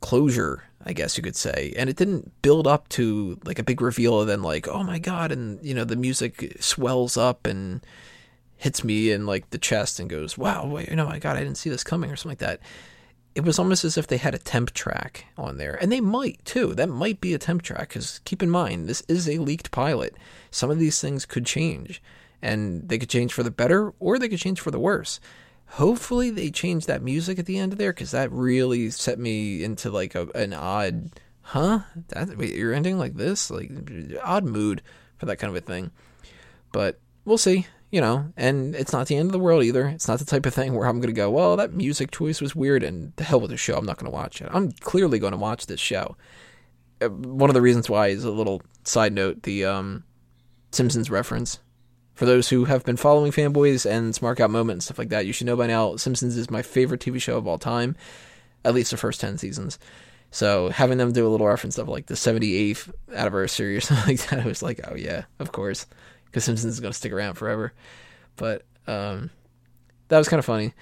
closure, 0.01 0.63
I 0.85 0.93
guess 0.93 1.17
you 1.17 1.23
could 1.23 1.35
say. 1.35 1.73
And 1.77 1.89
it 1.89 1.95
didn't 1.95 2.41
build 2.41 2.67
up 2.67 2.87
to 2.89 3.39
like 3.43 3.59
a 3.59 3.63
big 3.63 3.81
reveal 3.81 4.21
and 4.21 4.29
then 4.29 4.41
like, 4.41 4.67
oh 4.67 4.83
my 4.83 4.99
god, 4.99 5.31
and 5.31 5.63
you 5.63 5.73
know, 5.73 5.83
the 5.83 5.95
music 5.95 6.57
swells 6.59 7.17
up 7.17 7.45
and 7.45 7.85
hits 8.57 8.83
me 8.83 9.11
in 9.11 9.25
like 9.25 9.49
the 9.51 9.57
chest 9.57 9.99
and 9.99 10.09
goes, 10.09 10.37
Wow, 10.37 10.65
wait, 10.67 10.91
know, 10.91 11.05
my 11.05 11.19
god, 11.19 11.37
I 11.37 11.41
didn't 11.41 11.57
see 11.57 11.69
this 11.69 11.83
coming 11.83 12.11
or 12.11 12.15
something 12.15 12.31
like 12.31 12.49
that. 12.49 12.59
It 13.35 13.43
was 13.43 13.59
almost 13.59 13.85
as 13.85 13.97
if 13.97 14.07
they 14.07 14.17
had 14.17 14.33
a 14.33 14.39
temp 14.39 14.71
track 14.73 15.25
on 15.37 15.57
there. 15.57 15.75
And 15.75 15.91
they 15.91 16.01
might 16.01 16.43
too. 16.43 16.73
That 16.73 16.89
might 16.89 17.21
be 17.21 17.35
a 17.35 17.37
temp 17.37 17.61
track 17.61 17.89
because 17.89 18.19
keep 18.25 18.41
in 18.41 18.49
mind, 18.49 18.87
this 18.87 19.03
is 19.07 19.29
a 19.29 19.37
leaked 19.37 19.69
pilot. 19.69 20.15
Some 20.49 20.71
of 20.71 20.79
these 20.79 20.99
things 20.99 21.25
could 21.25 21.45
change. 21.45 22.01
And 22.41 22.89
they 22.89 22.97
could 22.97 23.09
change 23.09 23.33
for 23.33 23.43
the 23.43 23.51
better 23.51 23.93
or 23.99 24.17
they 24.17 24.29
could 24.29 24.39
change 24.39 24.59
for 24.59 24.71
the 24.71 24.79
worse. 24.79 25.19
Hopefully 25.71 26.29
they 26.29 26.49
change 26.49 26.85
that 26.85 27.03
music 27.03 27.37
at 27.37 27.45
the 27.45 27.57
end 27.57 27.73
of 27.73 27.77
there 27.77 27.91
because 27.93 28.11
that 28.11 28.31
really 28.31 28.89
set 28.89 29.19
me 29.19 29.63
into 29.63 29.91
like 29.91 30.15
a, 30.15 30.27
an 30.33 30.53
odd, 30.53 31.11
huh? 31.41 31.79
That 32.09 32.37
wait, 32.37 32.55
you're 32.55 32.73
ending 32.73 32.97
like 32.97 33.15
this, 33.15 33.51
like 33.51 33.69
odd 34.23 34.45
mood 34.45 34.81
for 35.17 35.25
that 35.25 35.37
kind 35.37 35.49
of 35.49 35.61
a 35.61 35.65
thing. 35.65 35.91
But 36.71 36.99
we'll 37.25 37.37
see, 37.37 37.67
you 37.91 37.99
know. 37.99 38.31
And 38.37 38.75
it's 38.75 38.93
not 38.93 39.07
the 39.07 39.17
end 39.17 39.27
of 39.27 39.33
the 39.33 39.39
world 39.39 39.63
either. 39.63 39.87
It's 39.87 40.07
not 40.07 40.19
the 40.19 40.25
type 40.25 40.45
of 40.45 40.53
thing 40.53 40.73
where 40.73 40.87
I'm 40.87 41.01
gonna 41.01 41.13
go, 41.13 41.29
well, 41.29 41.57
that 41.57 41.73
music 41.73 42.11
choice 42.11 42.41
was 42.41 42.55
weird, 42.55 42.81
and 42.81 43.13
the 43.17 43.25
hell 43.25 43.41
with 43.41 43.51
the 43.51 43.57
show. 43.57 43.77
I'm 43.77 43.85
not 43.85 43.97
gonna 43.97 44.09
watch 44.09 44.41
it. 44.41 44.49
I'm 44.51 44.71
clearly 44.71 45.19
going 45.19 45.33
to 45.33 45.37
watch 45.37 45.67
this 45.67 45.81
show. 45.81 46.15
Uh, 47.01 47.09
one 47.09 47.49
of 47.49 47.53
the 47.53 47.61
reasons 47.61 47.89
why 47.89 48.07
is 48.07 48.23
a 48.23 48.31
little 48.31 48.61
side 48.83 49.13
note: 49.13 49.43
the 49.43 49.65
um, 49.65 50.05
Simpsons 50.71 51.11
reference 51.11 51.59
for 52.17 52.25
those 52.25 52.49
who 52.49 52.65
have 52.65 52.83
been 52.83 52.97
following 52.97 53.31
fanboys 53.31 53.85
and 53.89 54.13
smart 54.15 54.39
out 54.39 54.49
moment 54.49 54.77
and 54.77 54.83
stuff 54.83 54.97
like 54.97 55.09
that, 55.09 55.27
you 55.27 55.33
should 55.33 55.45
know 55.45 55.55
by 55.55 55.67
now 55.67 55.95
Simpsons 55.97 56.35
is 56.35 56.49
my 56.49 56.63
favorite 56.63 56.99
TV 56.99 57.21
show 57.21 57.37
of 57.37 57.45
all 57.45 57.59
time, 57.59 57.95
at 58.65 58.73
least 58.73 58.89
the 58.89 58.97
first 58.97 59.21
10 59.21 59.37
seasons. 59.37 59.77
So 60.31 60.69
having 60.69 60.97
them 60.97 61.13
do 61.13 61.27
a 61.27 61.29
little 61.29 61.45
reference 61.45 61.77
of 61.77 61.87
like 61.87 62.07
the 62.07 62.15
78th 62.15 62.91
anniversary 63.13 63.77
or 63.77 63.81
something 63.81 64.17
like 64.17 64.27
that, 64.29 64.39
I 64.39 64.47
was 64.47 64.63
like, 64.63 64.79
oh 64.89 64.95
yeah, 64.95 65.25
of 65.37 65.51
course, 65.51 65.85
because 66.25 66.43
Simpsons 66.43 66.73
is 66.73 66.79
going 66.79 66.91
to 66.91 66.97
stick 66.97 67.11
around 67.11 67.35
forever. 67.35 67.71
But 68.35 68.63
um, 68.87 69.29
that 70.07 70.17
was 70.17 70.27
kind 70.27 70.39
of 70.39 70.45
funny. 70.45 70.73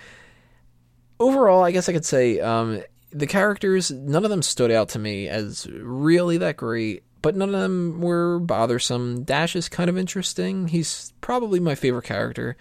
Overall, 1.19 1.65
I 1.65 1.71
guess 1.71 1.89
I 1.89 1.93
could 1.93 2.05
say 2.05 2.39
um, 2.39 2.81
the 3.11 3.27
characters, 3.27 3.91
none 3.91 4.23
of 4.23 4.29
them 4.29 4.41
stood 4.41 4.71
out 4.71 4.87
to 4.89 4.99
me 4.99 5.27
as 5.27 5.67
really 5.69 6.37
that 6.37 6.55
great 6.55 7.03
but 7.25 7.35
none 7.35 7.55
of 7.55 7.59
them 7.59 8.01
were 8.01 8.37
bothersome. 8.37 9.23
Dash 9.23 9.55
is 9.55 9.67
kind 9.67 9.89
of 9.89 9.97
interesting. 9.97 10.67
He's 10.67 11.11
probably 11.21 11.59
my 11.59 11.73
favorite 11.73 12.05
character. 12.05 12.55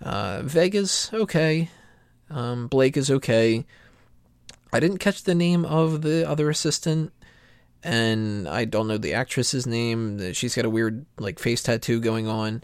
Uh, 0.00 0.42
Vega's 0.44 1.10
okay. 1.12 1.68
Um, 2.30 2.68
Blake 2.68 2.96
is 2.96 3.10
okay. 3.10 3.66
I 4.72 4.78
didn't 4.78 4.98
catch 4.98 5.24
the 5.24 5.34
name 5.34 5.64
of 5.64 6.02
the 6.02 6.30
other 6.30 6.48
assistant, 6.48 7.12
and 7.82 8.48
I 8.48 8.66
don't 8.66 8.86
know 8.86 8.98
the 8.98 9.14
actress's 9.14 9.66
name. 9.66 10.32
She's 10.32 10.54
got 10.54 10.64
a 10.64 10.70
weird 10.70 11.04
like 11.18 11.40
face 11.40 11.64
tattoo 11.64 11.98
going 11.98 12.28
on. 12.28 12.62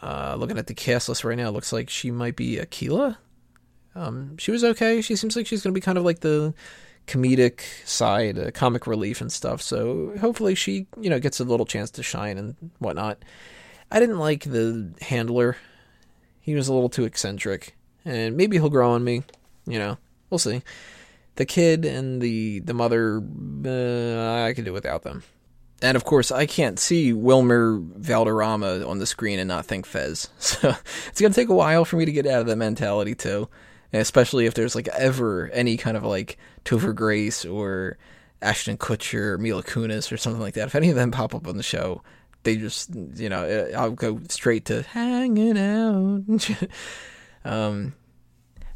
Uh, 0.00 0.36
looking 0.38 0.58
at 0.58 0.68
the 0.68 0.74
cast 0.74 1.08
list 1.08 1.24
right 1.24 1.36
now, 1.36 1.50
looks 1.50 1.72
like 1.72 1.90
she 1.90 2.12
might 2.12 2.36
be 2.36 2.58
Akeela. 2.58 3.16
Um, 3.96 4.38
she 4.38 4.52
was 4.52 4.62
okay. 4.62 5.00
She 5.00 5.16
seems 5.16 5.34
like 5.34 5.48
she's 5.48 5.64
going 5.64 5.74
to 5.74 5.76
be 5.76 5.84
kind 5.84 5.98
of 5.98 6.04
like 6.04 6.20
the 6.20 6.54
comedic 7.06 7.60
side, 7.86 8.38
uh, 8.38 8.50
comic 8.52 8.86
relief 8.86 9.20
and 9.20 9.32
stuff. 9.32 9.60
So 9.62 10.14
hopefully 10.20 10.54
she, 10.54 10.86
you 11.00 11.10
know, 11.10 11.18
gets 11.18 11.40
a 11.40 11.44
little 11.44 11.66
chance 11.66 11.90
to 11.92 12.02
shine 12.02 12.38
and 12.38 12.56
whatnot. 12.78 13.24
I 13.90 14.00
didn't 14.00 14.18
like 14.18 14.44
the 14.44 14.92
handler. 15.00 15.56
He 16.40 16.54
was 16.54 16.68
a 16.68 16.74
little 16.74 16.88
too 16.88 17.04
eccentric, 17.04 17.76
and 18.04 18.36
maybe 18.36 18.56
he'll 18.56 18.70
grow 18.70 18.92
on 18.92 19.04
me. 19.04 19.22
You 19.66 19.78
know, 19.78 19.98
we'll 20.30 20.38
see. 20.38 20.62
The 21.36 21.44
kid 21.44 21.84
and 21.84 22.20
the 22.20 22.60
the 22.60 22.74
mother, 22.74 23.22
uh, 23.64 24.44
I 24.44 24.52
could 24.54 24.64
do 24.64 24.72
without 24.72 25.02
them. 25.02 25.22
And 25.82 25.96
of 25.96 26.04
course, 26.04 26.30
I 26.30 26.46
can't 26.46 26.78
see 26.78 27.12
Wilmer 27.12 27.78
Valderrama 27.80 28.86
on 28.86 28.98
the 28.98 29.06
screen 29.06 29.38
and 29.38 29.48
not 29.48 29.66
think 29.66 29.86
Fez. 29.86 30.28
So 30.38 30.74
it's 31.08 31.20
gonna 31.20 31.34
take 31.34 31.48
a 31.48 31.54
while 31.54 31.84
for 31.84 31.96
me 31.96 32.04
to 32.04 32.12
get 32.12 32.26
out 32.26 32.40
of 32.40 32.46
that 32.46 32.56
mentality 32.56 33.14
too 33.14 33.48
especially 34.00 34.46
if 34.46 34.54
there's 34.54 34.74
like 34.74 34.88
ever 34.88 35.50
any 35.52 35.76
kind 35.76 35.96
of 35.96 36.04
like 36.04 36.38
Topher 36.64 36.94
Grace 36.94 37.44
or 37.44 37.98
Ashton 38.40 38.78
Kutcher 38.78 39.32
or 39.32 39.38
Mila 39.38 39.62
Kunis 39.62 40.10
or 40.10 40.16
something 40.16 40.40
like 40.40 40.54
that. 40.54 40.66
If 40.66 40.74
any 40.74 40.88
of 40.90 40.96
them 40.96 41.10
pop 41.10 41.34
up 41.34 41.46
on 41.46 41.56
the 41.56 41.62
show, 41.62 42.02
they 42.42 42.56
just 42.56 42.94
you 42.94 43.28
know 43.28 43.44
uh, 43.44 43.78
I'll 43.78 43.90
go 43.90 44.20
straight 44.28 44.64
to 44.66 44.82
hanging 44.82 45.58
out. 45.58 46.50
um, 47.44 47.94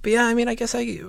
but 0.02 0.12
yeah, 0.12 0.26
I 0.26 0.35
mean, 0.35 0.49
I 0.49 0.54
guess 0.54 0.75
I 0.75 1.00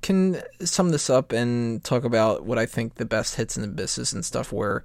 can 0.00 0.40
sum 0.60 0.90
this 0.90 1.10
up 1.10 1.32
and 1.32 1.84
talk 1.84 2.04
about 2.04 2.46
what 2.46 2.58
I 2.58 2.64
think 2.64 2.94
the 2.94 3.04
best 3.04 3.34
hits 3.34 3.56
and 3.56 3.66
abysses 3.66 4.12
and 4.12 4.24
stuff 4.24 4.52
were. 4.52 4.82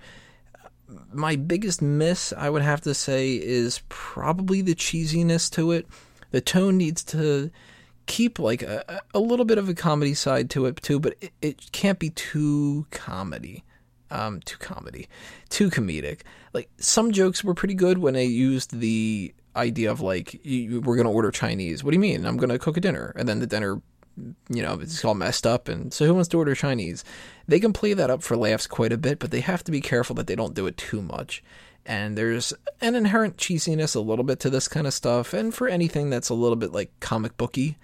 My 1.14 1.38
biggest 1.38 1.82
miss, 1.82 2.34
I 2.36 2.50
would 2.50 2.64
have 2.64 2.82
to 2.82 2.94
say, 2.94 3.36
is 3.36 3.82
probably 3.88 4.62
the 4.62 4.76
cheesiness 4.76 5.50
to 5.52 5.72
it. 5.72 5.88
The 6.32 6.42
tone 6.42 6.78
needs 6.78 7.02
to 7.06 7.50
keep 8.06 8.40
like 8.40 8.62
a, 8.62 9.02
a 9.14 9.20
little 9.20 9.46
bit 9.46 9.58
of 9.58 9.70
a 9.70 9.74
comedy 9.74 10.14
side 10.14 10.50
to 10.52 10.66
it 10.66 10.82
too, 10.82 11.00
but 11.00 11.16
it, 11.22 11.32
it 11.42 11.72
can't 11.72 12.00
be 12.00 12.10
too 12.10 12.86
comedy. 12.92 13.64
Um, 14.10 14.42
too 14.42 14.58
comedy, 14.58 15.08
too 15.48 15.70
comedic. 15.70 16.22
Like 16.52 16.70
some 16.76 17.14
jokes 17.14 17.46
were 17.46 17.54
pretty 17.54 17.76
good 17.76 18.00
when 18.00 18.14
they 18.14 18.26
used 18.26 18.78
the 18.78 19.34
idea 19.56 19.90
of 19.90 20.02
like 20.02 20.44
you, 20.46 20.82
we're 20.82 20.98
gonna 20.98 21.12
order 21.12 21.32
Chinese. 21.32 21.82
What 21.82 21.92
do 21.92 21.96
you 21.96 22.02
mean? 22.02 22.26
I'm 22.26 22.36
gonna 22.36 22.60
cook 22.60 22.76
a 22.76 22.82
dinner, 22.82 23.14
and 23.16 23.28
then 23.30 23.40
the 23.40 23.48
dinner, 23.48 23.82
you 24.50 24.62
know, 24.62 24.78
it's 24.82 25.06
all 25.06 25.14
messed 25.14 25.48
up. 25.48 25.70
And 25.70 25.94
so 25.94 26.06
who 26.06 26.14
wants 26.14 26.28
to 26.30 26.38
order 26.38 26.56
Chinese? 26.56 27.06
They 27.48 27.62
can 27.62 27.72
play 27.72 27.94
that 27.94 28.10
up 28.10 28.22
for 28.22 28.36
laughs 28.36 28.68
quite 28.68 28.92
a 28.92 28.98
bit, 28.98 29.18
but 29.18 29.32
they 29.32 29.40
have 29.40 29.64
to 29.64 29.72
be 29.72 29.80
careful 29.80 30.14
that 30.16 30.28
they 30.28 30.36
don't 30.36 30.54
do 30.54 30.68
it 30.68 30.76
too 30.76 31.02
much. 31.02 31.42
And 31.86 32.18
there's 32.18 32.54
an 32.80 32.96
inherent 32.96 33.38
cheesiness 33.38 33.96
a 33.96 34.00
little 34.00 34.24
bit 34.24 34.40
to 34.42 34.50
this 34.50 34.68
kind 34.68 34.86
of 34.86 34.94
stuff, 34.94 35.34
and 35.34 35.54
for 35.54 35.68
anything 35.68 36.10
that's 36.10 36.30
a 36.30 36.36
little 36.36 36.56
bit 36.56 36.72
like 36.72 36.92
comic 37.00 37.38
booky. 37.38 37.78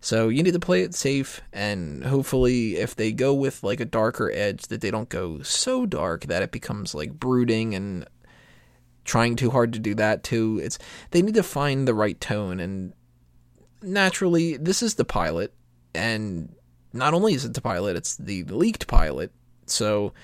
So 0.00 0.28
you 0.28 0.42
need 0.42 0.54
to 0.54 0.60
play 0.60 0.82
it 0.82 0.94
safe, 0.94 1.42
and 1.52 2.04
hopefully, 2.04 2.76
if 2.76 2.96
they 2.96 3.12
go 3.12 3.34
with 3.34 3.62
like 3.62 3.80
a 3.80 3.84
darker 3.84 4.30
edge, 4.32 4.62
that 4.68 4.80
they 4.80 4.90
don't 4.90 5.08
go 5.08 5.42
so 5.42 5.84
dark 5.84 6.24
that 6.26 6.42
it 6.42 6.52
becomes 6.52 6.94
like 6.94 7.12
brooding 7.12 7.74
and 7.74 8.06
trying 9.04 9.36
too 9.36 9.50
hard 9.50 9.72
to 9.74 9.78
do 9.78 9.94
that 9.96 10.22
too. 10.22 10.60
It's 10.62 10.78
they 11.10 11.20
need 11.20 11.34
to 11.34 11.42
find 11.42 11.86
the 11.86 11.94
right 11.94 12.18
tone, 12.18 12.60
and 12.60 12.94
naturally, 13.82 14.56
this 14.56 14.82
is 14.82 14.94
the 14.94 15.04
pilot, 15.04 15.52
and 15.94 16.54
not 16.92 17.12
only 17.12 17.34
is 17.34 17.44
it 17.44 17.54
the 17.54 17.60
pilot, 17.60 17.96
it's 17.96 18.16
the 18.16 18.44
leaked 18.44 18.86
pilot. 18.86 19.32
So 19.66 20.14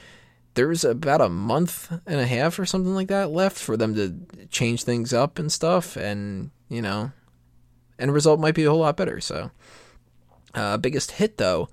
there's 0.56 0.84
about 0.84 1.20
a 1.20 1.28
month 1.28 1.92
and 2.06 2.20
a 2.20 2.26
half 2.26 2.58
or 2.58 2.66
something 2.66 2.94
like 2.94 3.08
that 3.08 3.30
left 3.30 3.58
for 3.58 3.76
them 3.76 3.94
to 3.94 4.46
change 4.48 4.82
things 4.82 5.12
up 5.12 5.38
and 5.38 5.52
stuff, 5.52 5.96
and 5.96 6.50
you 6.68 6.82
know, 6.82 7.12
end 7.98 8.12
result 8.12 8.40
might 8.40 8.54
be 8.54 8.64
a 8.64 8.70
whole 8.70 8.80
lot 8.80 8.96
better. 8.96 9.20
So, 9.20 9.50
uh, 10.54 10.78
biggest 10.78 11.12
hit 11.12 11.36
though, 11.36 11.68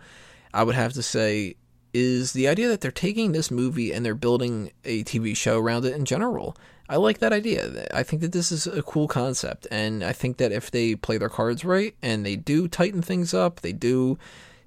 I 0.53 0.63
would 0.63 0.75
have 0.75 0.93
to 0.93 1.01
say, 1.01 1.55
is 1.93 2.33
the 2.33 2.47
idea 2.47 2.67
that 2.67 2.81
they're 2.81 2.91
taking 2.91 3.31
this 3.31 3.49
movie 3.49 3.91
and 3.91 4.05
they're 4.05 4.15
building 4.15 4.71
a 4.83 5.03
TV 5.03 5.35
show 5.35 5.59
around 5.59 5.85
it 5.85 5.95
in 5.95 6.05
general. 6.05 6.55
I 6.89 6.97
like 6.97 7.19
that 7.19 7.31
idea. 7.31 7.87
I 7.93 8.03
think 8.03 8.21
that 8.21 8.33
this 8.33 8.51
is 8.51 8.67
a 8.67 8.83
cool 8.83 9.07
concept, 9.07 9.65
and 9.71 10.03
I 10.03 10.11
think 10.11 10.37
that 10.37 10.51
if 10.51 10.69
they 10.69 10.95
play 10.95 11.17
their 11.17 11.29
cards 11.29 11.63
right 11.63 11.95
and 12.01 12.25
they 12.25 12.35
do 12.35 12.67
tighten 12.67 13.01
things 13.01 13.33
up, 13.33 13.61
they 13.61 13.71
do 13.71 14.19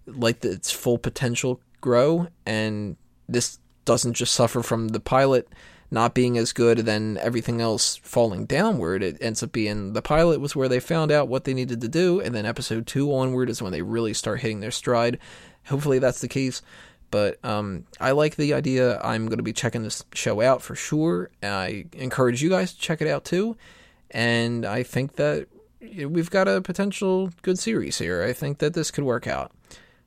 like 0.06 0.42
its 0.42 0.70
full 0.70 0.96
potential 0.96 1.61
grow, 1.82 2.28
and 2.46 2.96
this 3.28 3.58
doesn't 3.87 4.12
just 4.12 4.35
suffer 4.35 4.62
from 4.62 4.88
the 4.88 5.00
pilot 5.00 5.49
not 5.90 6.14
being 6.14 6.37
as 6.37 6.52
good, 6.52 6.78
then 6.78 7.19
everything 7.21 7.61
else 7.61 7.97
falling 7.97 8.45
downward. 8.45 9.02
It 9.02 9.19
ends 9.21 9.43
up 9.43 9.52
being 9.52 9.93
the 9.93 10.02
pilot 10.02 10.40
was 10.40 10.57
where 10.57 10.69
they 10.69 10.81
found 10.81 11.12
out 11.12 11.28
what 11.28 11.45
they 11.45 11.55
needed 11.55 11.81
to 11.81 11.88
do, 11.88 12.21
and 12.21 12.35
then 12.35 12.45
episode 12.45 12.87
two 12.87 13.14
onward 13.14 13.49
is 13.49 13.62
when 13.62 13.73
they 13.73 13.83
really 13.83 14.12
start 14.12 14.40
hitting 14.40 14.61
their 14.61 14.71
stride. 14.71 15.19
Hopefully 15.66 15.99
that's 15.99 16.21
the 16.21 16.28
case. 16.28 16.61
But 17.11 17.43
um, 17.45 17.85
I 18.00 18.11
like 18.11 18.35
the 18.35 18.52
idea. 18.52 19.00
I'm 19.00 19.26
going 19.26 19.38
to 19.38 19.45
be 19.45 19.52
checking 19.52 19.85
this 19.85 20.05
show 20.12 20.40
out 20.40 20.61
for 20.61 20.75
sure. 20.75 21.31
I 21.43 21.87
encourage 21.93 22.43
you 22.43 22.50
guys 22.50 22.73
to 22.73 22.81
check 22.81 23.00
it 23.00 23.09
out 23.09 23.25
too. 23.25 23.57
And 24.11 24.66
I 24.66 24.83
think 24.83 25.14
that 25.16 25.47
we've 25.81 26.31
got 26.31 26.49
a 26.49 26.61
potential 26.61 27.31
good 27.43 27.59
series 27.61 27.99
here. 27.99 28.25
I 28.25 28.33
think 28.33 28.59
that 28.59 28.75
this 28.75 28.90
could 28.90 29.05
work 29.05 29.28
out. 29.28 29.52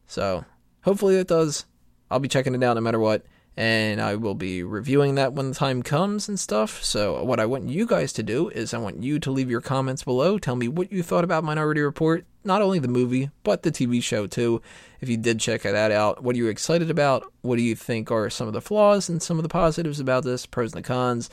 So 0.07 0.43
hopefully 0.81 1.15
it 1.15 1.27
does. 1.27 1.65
I'll 2.11 2.19
be 2.19 2.27
checking 2.27 2.53
it 2.53 2.63
out 2.63 2.73
no 2.73 2.81
matter 2.81 2.99
what 2.99 3.23
and 3.59 3.99
I 3.99 4.15
will 4.15 4.35
be 4.35 4.63
reviewing 4.63 5.15
that 5.15 5.33
when 5.33 5.49
the 5.49 5.53
time 5.55 5.83
comes 5.83 6.29
and 6.29 6.39
stuff. 6.39 6.81
So, 6.81 7.21
what 7.25 7.41
I 7.41 7.45
want 7.45 7.67
you 7.67 7.85
guys 7.85 8.13
to 8.13 8.23
do 8.23 8.47
is 8.47 8.73
I 8.73 8.77
want 8.77 9.03
you 9.03 9.19
to 9.19 9.31
leave 9.31 9.51
your 9.51 9.59
comments 9.59 10.01
below. 10.01 10.39
Tell 10.39 10.55
me 10.55 10.69
what 10.69 10.93
you 10.93 11.03
thought 11.03 11.25
about 11.25 11.43
Minority 11.43 11.81
Report, 11.81 12.25
not 12.45 12.61
only 12.61 12.79
the 12.79 12.87
movie, 12.87 13.31
but 13.43 13.63
the 13.63 13.71
TV 13.71 14.01
show 14.01 14.27
too. 14.27 14.61
If 15.01 15.09
you 15.09 15.17
did 15.17 15.41
check 15.41 15.63
that 15.63 15.91
out, 15.91 16.23
what 16.23 16.35
are 16.35 16.37
you 16.37 16.47
excited 16.47 16.89
about? 16.89 17.29
What 17.41 17.57
do 17.57 17.61
you 17.61 17.75
think 17.75 18.09
are 18.11 18.29
some 18.29 18.47
of 18.47 18.53
the 18.53 18.61
flaws 18.61 19.09
and 19.09 19.21
some 19.21 19.37
of 19.37 19.43
the 19.43 19.49
positives 19.49 19.99
about 19.99 20.23
this, 20.23 20.45
pros 20.45 20.71
and 20.71 20.81
the 20.81 20.87
cons? 20.87 21.29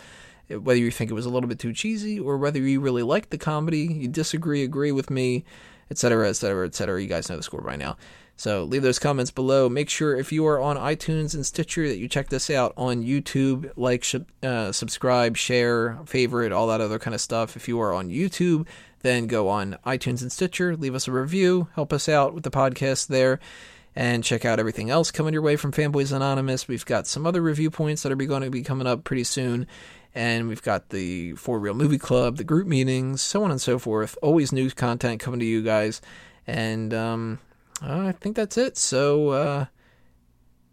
Whether 0.49 0.81
you 0.81 0.91
think 0.91 1.13
it 1.13 1.15
was 1.15 1.27
a 1.27 1.31
little 1.31 1.49
bit 1.49 1.61
too 1.61 1.73
cheesy 1.73 2.19
or 2.19 2.39
whether 2.39 2.59
you 2.59 2.81
really 2.81 3.05
liked 3.05 3.31
the 3.31 3.39
comedy, 3.39 3.85
you 3.85 4.09
disagree, 4.09 4.65
agree 4.65 4.91
with 4.91 5.11
me, 5.11 5.45
etc., 5.93 6.29
etc., 6.29 6.67
etc. 6.67 7.01
You 7.01 7.09
guys 7.09 7.31
know 7.31 7.37
the 7.37 7.45
score 7.45 7.63
by 7.63 7.77
now. 7.77 7.97
So 8.37 8.65
leave 8.65 8.83
those 8.83 8.99
comments 8.99 9.31
below. 9.31 9.69
Make 9.69 9.89
sure 9.89 10.15
if 10.15 10.31
you 10.31 10.47
are 10.47 10.61
on 10.61 10.77
iTunes 10.77 11.35
and 11.35 11.45
Stitcher 11.45 11.89
that 11.89 11.97
you 11.97 12.07
check 12.07 12.29
this 12.29 12.51
out 12.51 12.75
on 12.77 13.03
YouTube. 13.03 13.73
Like, 13.77 14.05
uh, 14.43 14.73
subscribe, 14.73 15.39
share, 15.39 15.99
favorite, 16.05 16.53
all 16.53 16.67
that 16.67 16.83
other 16.83 16.99
kind 16.99 17.15
of 17.15 17.21
stuff. 17.21 17.57
If 17.57 17.67
you 17.67 17.81
are 17.81 17.95
on 17.95 18.11
YouTube, 18.11 18.67
then 19.01 19.27
go 19.27 19.49
on 19.49 19.79
iTunes 19.87 20.21
and 20.21 20.31
Stitcher. 20.31 20.77
Leave 20.77 20.95
us 20.95 21.09
a 21.09 21.13
review. 21.13 21.69
Help 21.75 21.95
us 21.95 22.09
out 22.11 22.35
with 22.35 22.45
the 22.45 22.51
podcast 22.51 23.07
there. 23.07 23.41
And 23.95 24.23
check 24.23 24.45
out 24.45 24.61
everything 24.61 24.91
else 24.91 25.11
coming 25.11 25.33
your 25.33 25.41
way 25.41 25.57
from 25.57 25.73
Fanboys 25.73 26.15
Anonymous. 26.15 26.69
We've 26.69 26.85
got 26.85 27.07
some 27.07 27.27
other 27.27 27.41
review 27.41 27.71
points 27.71 28.03
that 28.03 28.13
are 28.13 28.17
going 28.17 28.43
to 28.43 28.51
be 28.51 28.63
coming 28.63 28.87
up 28.87 29.05
pretty 29.05 29.25
soon. 29.25 29.67
And 30.15 30.49
we've 30.49 30.63
got 30.63 30.91
the 30.91 31.33
For 31.33 31.59
Real 31.59 31.73
Movie 31.73 31.97
Club, 31.97 32.37
the 32.37 32.45
group 32.45 32.67
meetings, 32.67 33.23
so 33.23 33.45
on 33.45 33.51
and 33.51 33.61
so 33.61 33.79
forth. 33.79 34.19
Always 34.21 34.53
new 34.53 34.71
content 34.71 35.21
coming 35.21 35.41
to 35.41 35.47
you 35.47 35.63
guys. 35.63 36.03
And 36.47 36.93
um, 36.93 37.39
I 37.83 38.13
think 38.13 38.37
that's 38.37 38.57
it. 38.57 38.77
So, 38.77 39.29
uh, 39.31 39.67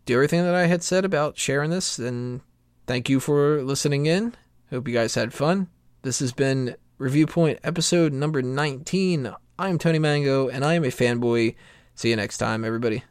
do 0.05 0.13
everything 0.15 0.43
that 0.43 0.55
I 0.55 0.65
had 0.65 0.83
said 0.83 1.05
about 1.05 1.37
sharing 1.37 1.69
this, 1.69 1.99
and 1.99 2.41
thank 2.87 3.09
you 3.09 3.19
for 3.19 3.61
listening 3.61 4.05
in. 4.05 4.35
Hope 4.69 4.87
you 4.87 4.93
guys 4.93 5.15
had 5.15 5.33
fun. 5.33 5.67
This 6.01 6.19
has 6.19 6.33
been 6.33 6.75
Review 6.97 7.27
Point 7.27 7.59
episode 7.63 8.13
number 8.13 8.41
19. 8.41 9.33
I'm 9.57 9.77
Tony 9.77 9.99
Mango, 9.99 10.49
and 10.49 10.65
I 10.65 10.73
am 10.73 10.83
a 10.83 10.87
fanboy. 10.87 11.55
See 11.95 12.09
you 12.09 12.15
next 12.15 12.37
time, 12.37 12.65
everybody. 12.65 13.03